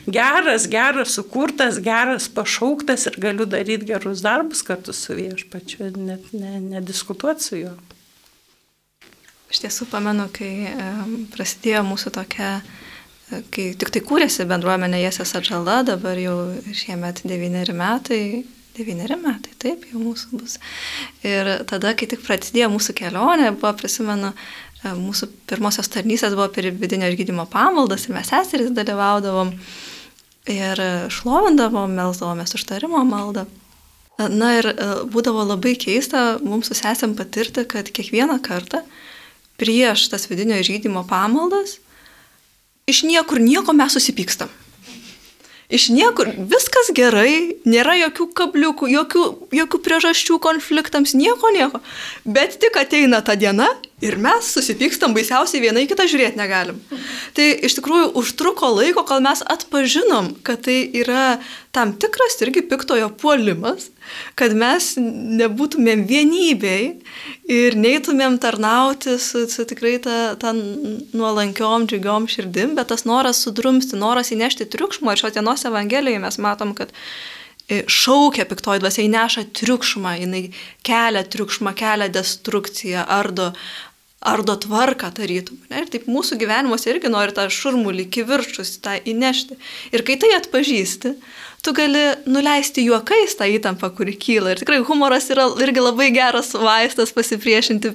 geras, 0.08 0.64
geras, 0.72 1.12
sukurtas, 1.20 1.78
geras, 1.84 2.32
pašauktas 2.32 3.06
ir 3.12 3.20
galiu 3.22 3.44
daryti 3.46 3.92
gerus 3.92 4.24
darbus 4.24 4.64
kartu 4.66 4.96
su 4.96 5.20
viešpačiu, 5.20 5.92
net 6.00 6.32
nediskutuoti 6.32 7.44
su 7.44 7.60
juo. 7.60 7.76
Iš 9.50 9.66
tiesų 9.66 9.86
pamenu, 9.92 10.30
kai 10.32 10.70
prasidėjo 11.34 11.84
mūsų 11.86 12.12
tokia, 12.14 12.60
kai 13.54 13.70
tik 13.78 13.92
tai 13.94 14.04
kūrėsi 14.06 14.46
bendruomenė 14.50 15.02
Jėsės 15.04 15.36
atžala, 15.38 15.82
dabar 15.86 16.18
jau 16.20 16.38
šiemet 16.76 17.22
devyneri 17.28 17.76
metai, 17.76 18.22
devyneri 18.78 19.18
metai, 19.20 19.54
taip 19.60 19.84
jau 19.90 20.00
mūsų 20.02 20.40
bus. 20.40 20.56
Ir 21.26 21.58
tada, 21.70 21.94
kai 21.94 22.08
tik 22.10 22.24
prasidėjo 22.26 22.70
mūsų 22.74 22.96
kelionė, 23.02 23.52
buvo, 23.54 23.74
prisimenu, 23.78 24.34
E, 24.80 24.92
mūsų 24.96 25.28
pirmosios 25.50 25.90
tarnysės 25.92 26.34
buvo 26.36 26.48
per 26.54 26.70
vidinio 26.72 27.10
išgydymo 27.10 27.46
pamaldas 27.52 28.06
ir 28.06 28.16
mes 28.16 28.30
seserys 28.32 28.72
dalyvaudavom 28.76 29.52
ir 30.50 30.80
šlovindavom, 31.12 31.92
melzdavomės 31.98 32.56
užtarimo 32.56 33.02
maldą. 33.08 33.44
E, 34.16 34.28
na 34.32 34.54
ir 34.56 34.70
e, 34.72 34.88
būdavo 35.12 35.44
labai 35.52 35.74
keista 35.80 36.38
mums 36.40 36.72
susėsėm 36.72 37.14
patirti, 37.18 37.66
kad 37.68 37.92
kiekvieną 37.92 38.40
kartą 38.44 38.82
prieš 39.60 40.08
tas 40.14 40.24
vidinio 40.30 40.56
išgydymo 40.62 41.04
pamaldas 41.08 41.76
iš 42.90 43.04
niekur 43.06 43.40
nieko 43.42 43.74
mes 43.76 43.96
susipykstam. 43.96 44.50
Iš 45.70 45.86
niekur 45.94 46.32
viskas 46.50 46.90
gerai, 46.90 47.54
nėra 47.62 47.94
jokių 48.00 48.26
kabliukų, 48.34 48.88
jokių, 48.90 49.22
jokių 49.54 49.78
priežasčių 49.84 50.38
konfliktams, 50.42 51.14
nieko, 51.14 51.52
nieko. 51.54 51.78
Bet 52.26 52.58
tik 52.58 52.74
ateina 52.80 53.22
ta 53.22 53.36
diena 53.38 53.68
Ir 54.00 54.16
mes 54.16 54.46
susipykstam 54.54 55.12
baisiausiai 55.12 55.60
vienai 55.60 55.84
kitą 55.88 56.06
žiūrėti 56.08 56.38
negalim. 56.40 56.78
Tai 57.36 57.46
iš 57.66 57.74
tikrųjų 57.76 58.12
užtruko 58.16 58.70
laiko, 58.72 59.04
kol 59.04 59.20
mes 59.24 59.42
atpažinom, 59.44 60.30
kad 60.46 60.62
tai 60.64 60.78
yra 61.02 61.38
tam 61.76 61.92
tikras 62.00 62.38
irgi 62.40 62.62
piktojo 62.70 63.10
puolimas, 63.20 63.90
kad 64.40 64.54
mes 64.56 64.94
nebūtumėm 64.96 66.06
vienybei 66.08 66.94
ir 67.52 67.76
neitumėm 67.76 68.38
tarnauti 68.40 69.18
su, 69.20 69.44
su 69.52 69.66
tikrai 69.68 69.98
ta, 70.02 70.16
ta 70.40 70.54
nuolankiom, 70.56 71.84
džiugiom 71.90 72.30
širdim, 72.32 72.72
bet 72.78 72.88
tas 72.94 73.04
noras 73.04 73.42
sudrumsti, 73.44 74.00
noras 74.00 74.32
įnešti 74.32 74.70
triukšmą. 74.72 75.12
Ir 75.12 75.22
šios 75.24 75.36
dienos 75.36 75.68
Evangelijoje 75.68 76.24
mes 76.24 76.40
matom, 76.40 76.72
kad 76.78 76.96
šaukia 77.70 78.46
piktoji 78.50 78.82
dvasia, 78.82 79.04
įneša 79.06 79.46
triukšmą, 79.54 80.16
jinai 80.24 80.42
kelia 80.86 81.22
triukšmą, 81.22 81.74
kelia 81.78 82.08
destrukciją, 82.12 83.04
ardo, 83.06 83.50
ardo 84.20 84.56
tvarką 84.56 85.08
tarytum. 85.16 85.56
Ne? 85.70 85.80
Ir 85.80 85.92
taip 85.92 86.08
mūsų 86.10 86.36
gyvenimuose 86.40 86.90
irgi 86.92 87.08
nori 87.12 87.32
tą 87.36 87.46
šurmulį, 87.52 88.04
kiviršus, 88.12 88.76
tą 88.84 88.98
įnešti. 89.08 89.56
Ir 89.96 90.04
kai 90.04 90.18
tai 90.20 90.34
atpažįsti, 90.36 91.14
tu 91.64 91.72
gali 91.76 92.02
nuleisti 92.28 92.84
juokais 92.84 93.36
tą 93.38 93.48
įtampą, 93.48 93.88
kuri 93.96 94.16
kyla. 94.20 94.52
Ir 94.52 94.60
tikrai 94.60 94.82
humoras 94.84 95.30
yra 95.32 95.48
irgi 95.64 95.80
labai 95.80 96.10
geras 96.12 96.52
vaistas 96.52 97.14
pasipriešinti 97.16 97.94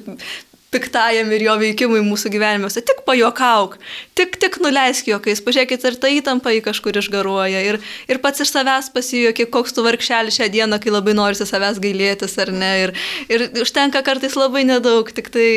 piktajam 0.76 1.32
ir 1.32 1.46
jo 1.48 1.56
veikimui 1.62 2.02
mūsų 2.06 2.32
gyvenimuose. 2.34 2.84
Tik 2.86 3.04
pajokauk, 3.08 3.78
tik, 4.18 4.36
tik 4.42 4.60
nuleisk 4.64 5.08
juokais, 5.10 5.42
pažiūrėkit, 5.46 5.86
ar 5.88 5.98
ta 6.02 6.12
įtampa 6.12 6.52
į 6.58 6.62
kažkur 6.66 7.00
išgaruoja. 7.02 7.64
Ir, 7.70 7.80
ir 8.12 8.22
pats 8.24 8.44
iš 8.44 8.52
savęs 8.52 8.92
pasijuoki, 8.96 9.48
koks 9.54 9.76
tu 9.76 9.86
vargšelis 9.86 10.40
šią 10.40 10.50
dieną, 10.54 10.82
kai 10.84 10.94
labai 10.94 11.16
norisi 11.18 11.48
savęs 11.48 11.80
gailėtis 11.84 12.36
ar 12.44 12.52
ne. 12.56 12.74
Ir, 12.84 12.96
ir 13.32 13.48
užtenka 13.64 14.04
kartais 14.06 14.36
labai 14.40 14.66
nedaug, 14.68 15.10
tik 15.16 15.32
tai, 15.34 15.50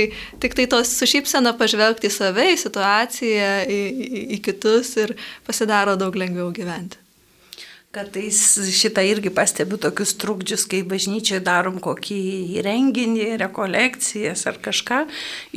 tik 0.43 0.57
tai 0.59 0.69
tos 0.71 0.95
sušypsena 1.01 1.57
pažvelgti 1.59 2.11
į 2.11 2.15
save, 2.15 2.49
į 2.55 2.63
situaciją, 2.63 3.53
į, 3.67 3.83
į, 3.91 4.25
į 4.39 4.41
kitus 4.47 4.95
ir 5.03 5.19
pasidaro 5.49 5.99
daug 5.99 6.17
lengviau 6.19 6.53
gyventi. 6.55 7.08
Kartais 7.99 8.39
šitą 8.79 9.03
irgi 9.03 9.31
pastebiu 9.35 9.75
tokius 9.83 10.13
trukdžius, 10.23 10.69
kai 10.71 10.85
bažnyčiai 10.87 11.41
darom 11.43 11.81
kokį 11.83 12.61
renginį, 12.63 13.25
rekolekcijas 13.41 14.45
ar 14.47 14.61
kažką. 14.63 15.01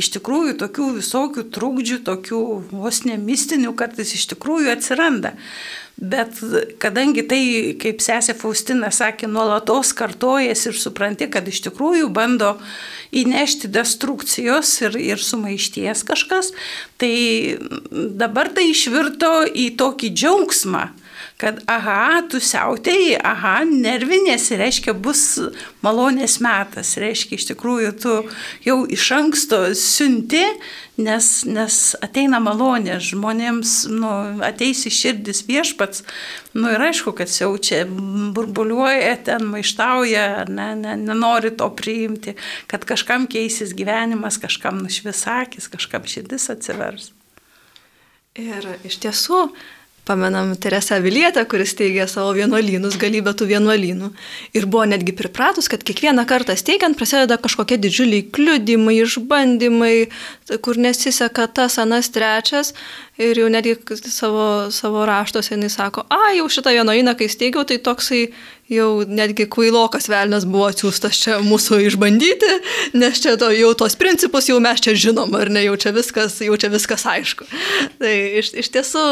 Iš 0.01 0.07
tikrųjų, 0.15 0.55
tokių 0.57 0.87
visokių 0.95 1.43
trukdžių, 1.53 1.99
tokių 2.07 2.39
vos 2.71 3.03
nemistinių 3.05 3.75
kartais 3.77 4.15
iš 4.17 4.25
tikrųjų 4.31 4.71
atsiranda. 4.73 5.35
Bet 6.01 6.39
kadangi 6.81 7.27
tai, 7.29 7.43
kaip 7.77 8.01
sesė 8.01 8.33
Faustina 8.39 8.89
sakė, 8.89 9.29
nuolatos 9.29 9.91
kartojas 9.93 10.65
ir 10.65 10.79
supranti, 10.81 11.27
kad 11.29 11.45
iš 11.45 11.59
tikrųjų 11.67 12.09
bando 12.09 12.55
įnešti 13.13 13.69
destrukcijos 13.69 14.71
ir, 14.87 14.97
ir 14.97 15.21
sumaišties 15.21 16.01
kažkas, 16.09 16.55
tai 16.97 17.13
dabar 17.91 18.49
tai 18.49 18.71
išvirto 18.71 19.43
į 19.45 19.67
tokį 19.77 20.11
džiaugsmą 20.15 20.87
kad 21.41 21.61
aha, 21.71 22.21
tu 22.31 22.41
siautėjai, 22.43 23.17
aha, 23.25 23.61
nervinėsi, 23.67 24.57
reiškia, 24.59 24.93
bus 24.93 25.23
malonės 25.85 26.39
metas, 26.43 26.95
reiškia, 27.01 27.37
iš 27.37 27.49
tikrųjų 27.51 27.91
tu 28.01 28.15
jau 28.65 28.77
iš 28.89 29.07
anksto 29.17 29.63
siunti, 29.77 30.43
nes, 31.01 31.29
nes 31.47 31.77
ateina 32.03 32.39
malonė, 32.43 32.97
žmonėms 33.03 33.75
nu, 33.91 34.11
ateis 34.45 34.83
į 34.87 34.91
širdis 34.95 35.43
viešpats, 35.47 36.03
nu 36.57 36.71
ir 36.73 36.83
aišku, 36.89 37.13
kad 37.17 37.31
siaučia, 37.31 37.83
burbuliuoja, 38.35 39.15
ten 39.27 39.47
maištauja, 39.53 40.45
ne, 40.51 40.69
ne, 40.79 40.97
nenori 40.99 41.53
to 41.57 41.69
priimti, 41.77 42.35
kad 42.71 42.85
kažkam 42.87 43.27
keisis 43.31 43.75
gyvenimas, 43.77 44.39
kažkam 44.41 44.83
nušvisakis, 44.83 45.71
kažkam 45.71 46.07
širdis 46.09 46.49
atsivers. 46.53 47.11
Ir 48.39 48.63
iš 48.87 49.01
tiesų, 49.03 49.49
Pamenam 50.11 50.55
Teresę 50.59 50.97
Vilietę, 50.99 51.45
kuris 51.47 51.71
teigė 51.79 52.03
savo 52.11 52.33
vienuolynus, 52.35 52.97
galybę 52.99 53.31
tų 53.37 53.45
vienuolynų. 53.53 54.09
Ir 54.57 54.65
buvo 54.67 54.83
netgi 54.91 55.13
pripratus, 55.15 55.69
kad 55.71 55.85
kiekvieną 55.87 56.25
kartą 56.27 56.57
steigiant 56.59 56.99
prasideda 56.99 57.37
kažkokie 57.39 57.77
didžiuliai 57.79 58.25
kliudimai, 58.35 58.97
išbandymai, 59.05 59.93
kur 60.65 60.79
nesiseka 60.83 61.47
tas, 61.47 61.79
anas, 61.79 62.11
trečias. 62.11 62.73
Ir 63.21 63.39
jau 63.39 63.47
netgi 63.53 63.77
savo, 64.11 64.67
savo 64.75 65.05
raštuose 65.07 65.55
jinai 65.55 65.71
sako, 65.71 66.03
a, 66.11 66.33
jau 66.35 66.49
šitą 66.51 66.75
vienuolyną, 66.75 67.15
kai 67.15 67.31
steigiau, 67.31 67.63
tai 67.69 67.79
toksai 67.79 68.25
jau 68.71 69.03
netgi 69.07 69.45
kvailokas 69.51 70.07
velnas 70.11 70.45
buvo 70.47 70.69
atsiųstas 70.71 71.19
čia 71.19 71.39
mūsų 71.43 71.81
išbandyti, 71.89 72.51
nes 72.97 73.19
čia 73.23 73.35
to, 73.39 73.51
jau 73.55 73.73
tos 73.77 73.97
principus 73.99 74.47
jau 74.51 74.59
mes 74.63 74.81
čia 74.83 74.95
žinom, 74.95 75.33
ar 75.37 75.51
ne, 75.51 75.65
jau 75.67 75.75
čia 75.79 75.91
viskas, 75.95 76.39
jau 76.45 76.55
čia 76.59 76.71
viskas 76.71 77.05
aišku. 77.09 77.47
Tai 77.99 78.13
iš, 78.41 78.53
iš 78.63 78.71
tiesų, 78.71 79.03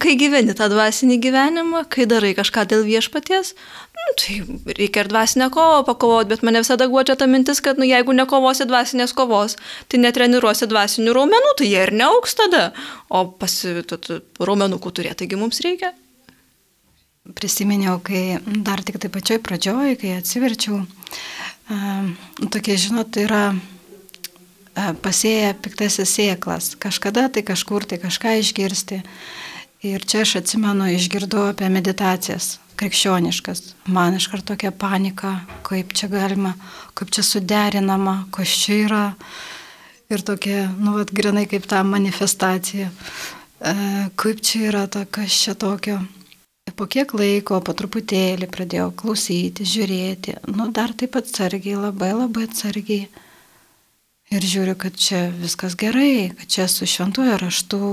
kai 0.00 0.16
gyveni 0.20 0.56
tą 0.56 0.70
dvasinį 0.72 1.20
gyvenimą, 1.26 1.84
kai 1.92 2.08
darai 2.08 2.32
kažką 2.38 2.66
dėl 2.72 2.84
viešpaties, 2.88 3.52
nu, 4.00 4.08
tai 4.20 4.40
reikia 4.78 5.04
ir 5.04 5.12
dvasinę 5.12 5.50
kovą 5.52 5.84
pakovoti, 5.88 6.32
bet 6.32 6.44
mane 6.46 6.64
visada 6.64 6.88
guodžia 6.90 7.18
ta 7.20 7.28
mintis, 7.30 7.60
kad 7.64 7.80
nu, 7.80 7.88
jeigu 7.88 8.16
nekovosi 8.16 8.68
dvasinės 8.70 9.12
kovos, 9.16 9.58
tai 9.92 10.00
netreniruosi 10.00 10.70
dvasinių 10.70 11.16
raumenų, 11.16 11.56
tai 11.60 11.72
jie 11.72 11.82
ir 11.84 11.96
neauks 12.00 12.38
tada, 12.40 12.70
o 13.12 13.26
pasivitų 13.28 14.22
raumenukų 14.40 14.94
turėti, 14.96 15.24
taigi 15.24 15.40
mums 15.40 15.60
reikia 15.64 15.92
prisiminiau, 17.36 17.98
kai 18.04 18.38
dar 18.44 18.82
tik 18.84 19.00
tai 19.02 19.10
pačioj 19.12 19.40
pradžioj, 19.44 19.96
kai 20.00 20.16
atsiverčiau, 20.18 20.82
tokie, 22.50 22.76
žinot, 22.80 23.16
yra 23.20 23.44
pasėję 24.74 25.54
piktasis 25.62 26.16
sėklas. 26.16 26.74
Kažkada 26.80 27.28
tai 27.28 27.42
kažkur 27.46 27.84
tai 27.84 28.00
kažką 28.02 28.38
išgirsti. 28.40 29.02
Ir 29.80 30.04
čia 30.04 30.26
aš 30.26 30.40
atsimenu, 30.42 30.90
išgirdau 30.92 31.46
apie 31.50 31.70
meditacijas 31.72 32.58
krikščioniškas. 32.80 33.62
Man 33.92 34.16
iškart 34.16 34.46
tokia 34.48 34.72
panika, 34.72 35.38
kaip 35.66 35.92
čia 35.96 36.08
galima, 36.12 36.54
kaip 36.96 37.12
čia 37.12 37.24
suderinama, 37.26 38.26
kas 38.32 38.52
čia 38.62 38.78
yra. 38.86 39.04
Ir 40.10 40.24
tokia, 40.26 40.64
nu, 40.78 40.96
vat, 40.96 41.12
grinai 41.14 41.46
kaip 41.50 41.68
ta 41.70 41.82
manifestacija. 41.86 42.90
E, 42.90 43.74
kaip 44.18 44.40
čia 44.44 44.64
yra, 44.70 44.86
ta, 44.90 45.04
kas 45.06 45.36
čia 45.44 45.54
tokio. 45.54 46.00
Po 46.80 46.86
kiek 46.88 47.10
laiko, 47.12 47.58
po 47.60 47.74
truputėlį 47.76 48.46
pradėjau 48.48 48.86
klausyti, 48.96 49.66
žiūrėti, 49.68 50.38
nu 50.56 50.70
dar 50.72 50.94
taip 50.96 51.18
atsargiai, 51.20 51.74
labai 51.76 52.14
labai 52.14 52.46
atsargiai. 52.46 53.10
Ir 54.32 54.46
žiūriu, 54.48 54.78
kad 54.80 54.96
čia 54.96 55.26
viskas 55.42 55.76
gerai, 55.76 56.30
kad 56.38 56.48
čia 56.56 56.66
su 56.72 56.88
šventuoju 56.88 57.36
raštu, 57.42 57.92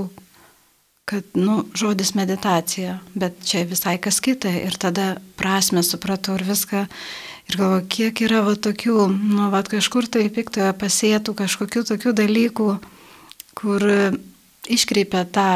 kad, 1.04 1.28
nu, 1.36 1.58
žodis 1.76 2.14
meditacija, 2.16 2.96
bet 3.12 3.36
čia 3.44 3.66
visai 3.68 3.98
kas 4.00 4.22
kita. 4.24 4.56
Ir 4.56 4.80
tada 4.80 5.18
prasme 5.36 5.84
supratau 5.84 6.40
ir 6.40 6.48
viską. 6.48 6.86
Ir 7.52 7.60
galvoju, 7.60 7.86
kiek 7.92 8.24
yra 8.24 8.40
va 8.48 8.56
tokių, 8.56 8.98
nu, 9.12 9.52
va 9.52 9.66
kažkur 9.68 10.08
tai 10.08 10.30
piktoje 10.32 10.72
pasėtų 10.80 11.36
kažkokių 11.44 11.84
tokių 11.92 12.16
dalykų, 12.24 12.74
kur 13.52 13.90
iškreipia 14.64 15.28
tą 15.28 15.50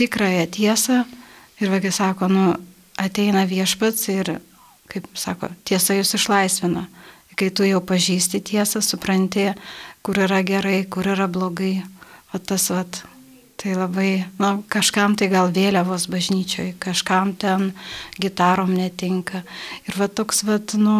tikrąją 0.00 0.54
tiesą 0.56 1.04
Ir 1.62 1.70
vaikai 1.70 1.92
sako, 1.94 2.26
nu, 2.26 2.48
ateina 2.98 3.44
viešpats 3.46 4.08
ir, 4.10 4.34
kaip 4.90 5.06
sako, 5.14 5.52
tiesa 5.64 5.94
jūs 5.94 6.16
išlaisvina. 6.18 6.88
Kai 7.38 7.48
tu 7.54 7.64
jau 7.64 7.78
pažįsti 7.80 8.42
tiesą, 8.44 8.82
supranti, 8.84 9.46
kur 10.04 10.18
yra 10.20 10.42
gerai, 10.44 10.82
kur 10.90 11.06
yra 11.14 11.28
blogai. 11.30 11.78
O 12.34 12.40
tas, 12.42 12.66
vat, 12.74 12.98
tai 13.62 13.76
labai, 13.78 14.24
nu, 14.42 14.50
kažkam 14.68 15.14
tai 15.16 15.30
gal 15.30 15.52
vėliavos 15.54 16.08
bažnyčioj, 16.10 16.74
kažkam 16.82 17.32
ten 17.38 17.70
gitarom 18.20 18.74
netinka. 18.74 19.44
Ir 19.86 20.00
va 20.00 20.10
toks, 20.10 20.42
va, 20.48 20.58
nu, 20.82 20.96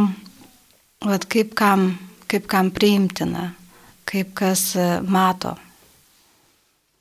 va 1.03 1.19
kaip 1.27 1.57
kam, 1.59 1.91
kaip 2.31 2.47
kam 2.47 2.71
priimtina, 2.71 3.51
kaip 4.09 4.31
kas 4.39 4.77
e, 4.79 4.87
mato. 5.03 5.57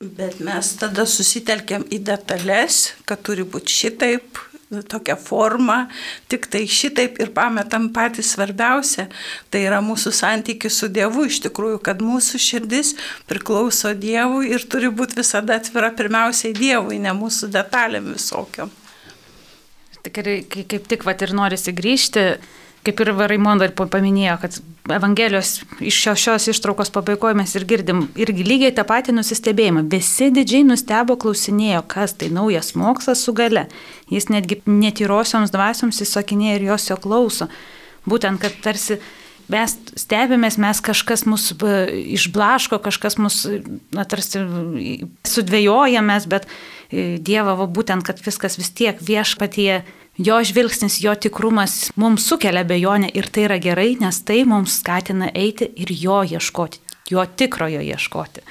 Bet 0.02 0.40
mes 0.42 0.66
tada 0.82 1.04
susitelkėm 1.06 1.84
į 1.94 2.00
detalės, 2.08 2.88
kad 3.06 3.22
turi 3.22 3.44
būti 3.46 3.70
šitaip, 3.70 4.40
tokia 4.90 5.14
forma, 5.20 5.92
tik 6.32 6.48
tai 6.50 6.64
šitaip 6.66 7.20
ir 7.22 7.30
pametam 7.36 7.90
patį 7.94 8.24
svarbiausią, 8.26 9.06
tai 9.54 9.62
yra 9.68 9.82
mūsų 9.84 10.14
santykis 10.16 10.80
su 10.82 10.90
Dievu 10.90 11.28
iš 11.28 11.42
tikrųjų, 11.46 11.82
kad 11.86 12.02
mūsų 12.02 12.42
širdis 12.42 12.96
priklauso 13.30 13.92
Dievui 13.94 14.50
ir 14.56 14.66
turi 14.66 14.90
būti 14.90 15.20
visada 15.20 15.60
atvira 15.60 15.92
pirmiausiai 15.94 16.56
Dievui, 16.58 16.98
ne 17.04 17.14
mūsų 17.18 17.52
detalėm 17.54 18.14
visokiam. 18.16 18.72
Tikrai 20.02 20.40
kaip 20.50 20.90
tik 20.90 21.06
vat 21.06 21.22
ir 21.22 21.36
norisi 21.38 21.76
grįžti 21.78 22.26
kaip 22.86 23.02
ir 23.04 23.12
Raimonda 23.14 23.68
ir 23.68 23.74
paminėjo, 23.78 24.38
kad 24.42 24.58
Evangelijos 24.92 25.60
iš 25.80 25.98
šios, 26.02 26.22
šios 26.24 26.48
ištraukos 26.56 26.90
pabaigoje 26.94 27.38
mes 27.38 27.54
ir 27.56 27.66
girdim 27.70 28.08
irgi 28.18 28.46
lygiai 28.48 28.74
tą 28.74 28.86
patį 28.90 29.14
nusistebėjimą. 29.20 29.86
Visi 29.92 30.32
didžiai 30.34 30.66
nustebo 30.66 31.16
klausinėjo, 31.22 31.84
kas 31.92 32.16
tai 32.18 32.32
naujas 32.34 32.74
mokslas 32.80 33.22
su 33.22 33.36
gale. 33.38 33.68
Jis 34.10 34.32
netgi 34.34 34.58
netyrosioms 34.66 35.54
dvasioms 35.54 36.02
įsakinėjo 36.02 36.58
ir 36.58 36.68
jos 36.72 36.90
jo 36.90 36.98
klauso. 37.02 37.48
Būtent, 38.10 38.42
kad 38.42 38.58
tarsi 38.66 38.98
mes 39.52 39.78
stebimės, 40.00 40.58
mes 40.62 40.82
kažkas 40.82 41.28
mus 41.30 41.52
e, 41.54 41.78
išblaško, 42.18 42.82
kažkas 42.82 43.20
mus, 43.22 43.44
na, 43.94 44.06
tarsi 44.10 44.42
sudvėjojamės, 45.30 46.26
bet 46.32 46.50
e, 46.50 47.20
Dievo, 47.22 47.54
būtent, 47.70 48.06
kad 48.08 48.22
viskas 48.26 48.58
vis 48.58 48.74
tiek 48.74 48.98
viešpatie 48.98 49.84
jo 50.26 50.38
žvilgsnis, 50.44 51.00
jo 51.04 51.14
tikrumas 51.16 51.92
mums 51.96 52.26
sukelia 52.28 52.64
bejonę 52.68 53.10
ir 53.14 53.30
tai 53.30 53.48
yra 53.48 53.58
gerai, 53.62 53.96
nes 54.02 54.22
tai 54.26 54.44
mums 54.46 54.80
skatina 54.82 55.32
eiti 55.34 55.70
ir 55.76 55.92
jo 55.92 56.22
ieškoti, 56.24 56.82
jo 57.12 57.26
tikrojo 57.26 57.82
ieškoti. 57.82 58.46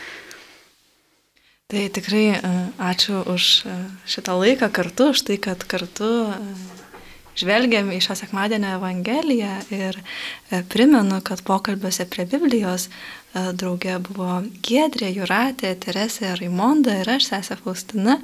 Tai 1.70 1.86
tikrai 1.94 2.24
e, 2.34 2.40
ačiū 2.82 3.22
už 3.30 3.44
e, 3.62 3.74
šitą 4.10 4.34
laiką 4.40 4.72
kartu, 4.74 5.12
už 5.14 5.22
tai, 5.28 5.36
kad 5.38 5.62
kartu 5.70 6.08
e, 6.26 6.38
žvelgiam 7.41 7.88
į 7.93 8.01
šią 8.05 8.16
sekmadienio 8.22 8.76
Evangeliją 8.78 9.55
ir 9.74 9.99
primenu, 10.72 11.20
kad 11.24 11.43
pokalbiuose 11.47 12.07
prie 12.11 12.26
Biblijos 12.28 12.88
draugė 13.34 13.99
buvo 14.03 14.41
Giedrė, 14.66 15.11
Juratė, 15.14 15.70
Teresė, 15.78 16.32
Raimonda 16.41 16.97
ir 17.01 17.11
aš, 17.12 17.28
sesė 17.30 17.57
Faustina, 17.61 18.16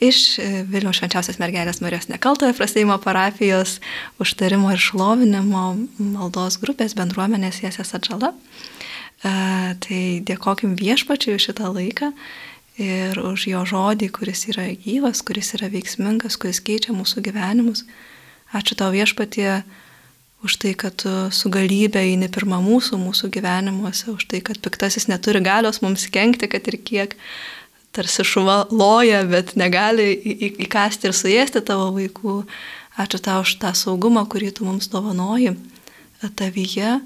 iš 0.00 0.38
Vilniaus 0.70 1.00
švenčiausios 1.00 1.40
mergelės 1.42 1.82
Marijos 1.84 2.08
nekaltojo 2.08 2.56
prasėjimo 2.56 2.96
parapijos 3.04 3.78
užtarimo 4.22 4.72
ir 4.72 4.80
šlovinimo 4.80 5.66
maldos 6.00 6.56
grupės 6.62 6.96
bendruomenės 6.96 7.60
Jėsės 7.64 7.92
atžala. 7.98 8.32
Tai 9.22 10.02
dėkokim 10.28 10.76
viešpačiui 10.78 11.40
šitą 11.40 11.72
laiką 11.72 12.12
ir 12.80 13.18
už 13.20 13.46
jo 13.48 13.62
žodį, 13.68 14.10
kuris 14.12 14.44
yra 14.52 14.68
gyvas, 14.84 15.22
kuris 15.24 15.54
yra 15.56 15.70
veiksmingas, 15.72 16.36
kuris 16.40 16.60
keičia 16.64 16.96
mūsų 16.96 17.24
gyvenimus. 17.28 17.86
Ačiū 18.56 18.78
tau 18.78 18.88
viešpatie 18.94 19.60
už 20.46 20.56
tai, 20.62 20.72
kad 20.78 20.94
tu 21.02 21.10
su 21.34 21.50
galybė 21.52 22.04
eini 22.12 22.28
pirmą 22.32 22.60
mūsų, 22.64 22.98
mūsų 23.00 23.30
gyvenimuose, 23.34 24.12
už 24.14 24.28
tai, 24.30 24.40
kad 24.44 24.60
piktasis 24.62 25.08
neturi 25.10 25.42
galios 25.44 25.82
mums 25.82 26.06
kenkti, 26.12 26.48
kad 26.48 26.68
ir 26.70 26.78
kiek 26.80 27.16
tarsi 27.96 28.24
šuva 28.24 28.66
loja, 28.70 29.24
bet 29.28 29.54
negali 29.56 30.12
įkasti 30.64 31.08
ir 31.08 31.16
suėsti 31.16 31.64
tavo 31.66 31.90
vaikų. 31.96 32.42
Ačiū 32.96 33.20
tau 33.20 33.42
už 33.44 33.58
tą 33.60 33.74
saugumą, 33.76 34.22
kurį 34.24 34.54
tu 34.56 34.64
mums 34.64 34.88
dovanoji 34.88 35.52
tavyje, 36.36 37.00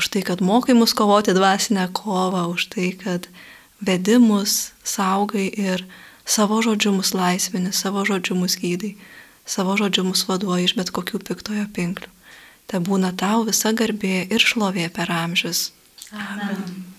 už 0.00 0.08
tai, 0.12 0.22
kad 0.24 0.40
mokai 0.40 0.76
mus 0.76 0.94
kovoti 0.96 1.34
dvasinę 1.36 1.90
kovą, 1.92 2.46
už 2.54 2.68
tai, 2.72 2.92
kad 2.96 3.28
vedi 3.84 4.16
mus, 4.20 4.72
saugai 4.84 5.48
ir 5.52 5.84
savo 6.24 6.62
žodžiu 6.64 6.94
mus 6.96 7.12
laisvini, 7.12 7.72
savo 7.72 8.04
žodžiu 8.08 8.36
mus 8.36 8.56
gydai, 8.60 8.94
savo 9.46 9.76
žodžiu 9.78 10.04
mus 10.08 10.26
vaduoji 10.28 10.68
iš 10.68 10.76
bet 10.78 10.92
kokių 10.94 11.22
piktojo 11.30 11.68
pinklių. 11.76 12.10
Te 12.66 12.82
būna 12.82 13.12
tau 13.14 13.44
visa 13.46 13.70
garbė 13.70 14.26
ir 14.26 14.42
šlovė 14.42 14.90
per 14.94 15.12
amžius. 15.14 15.70
Amen. 16.10 16.95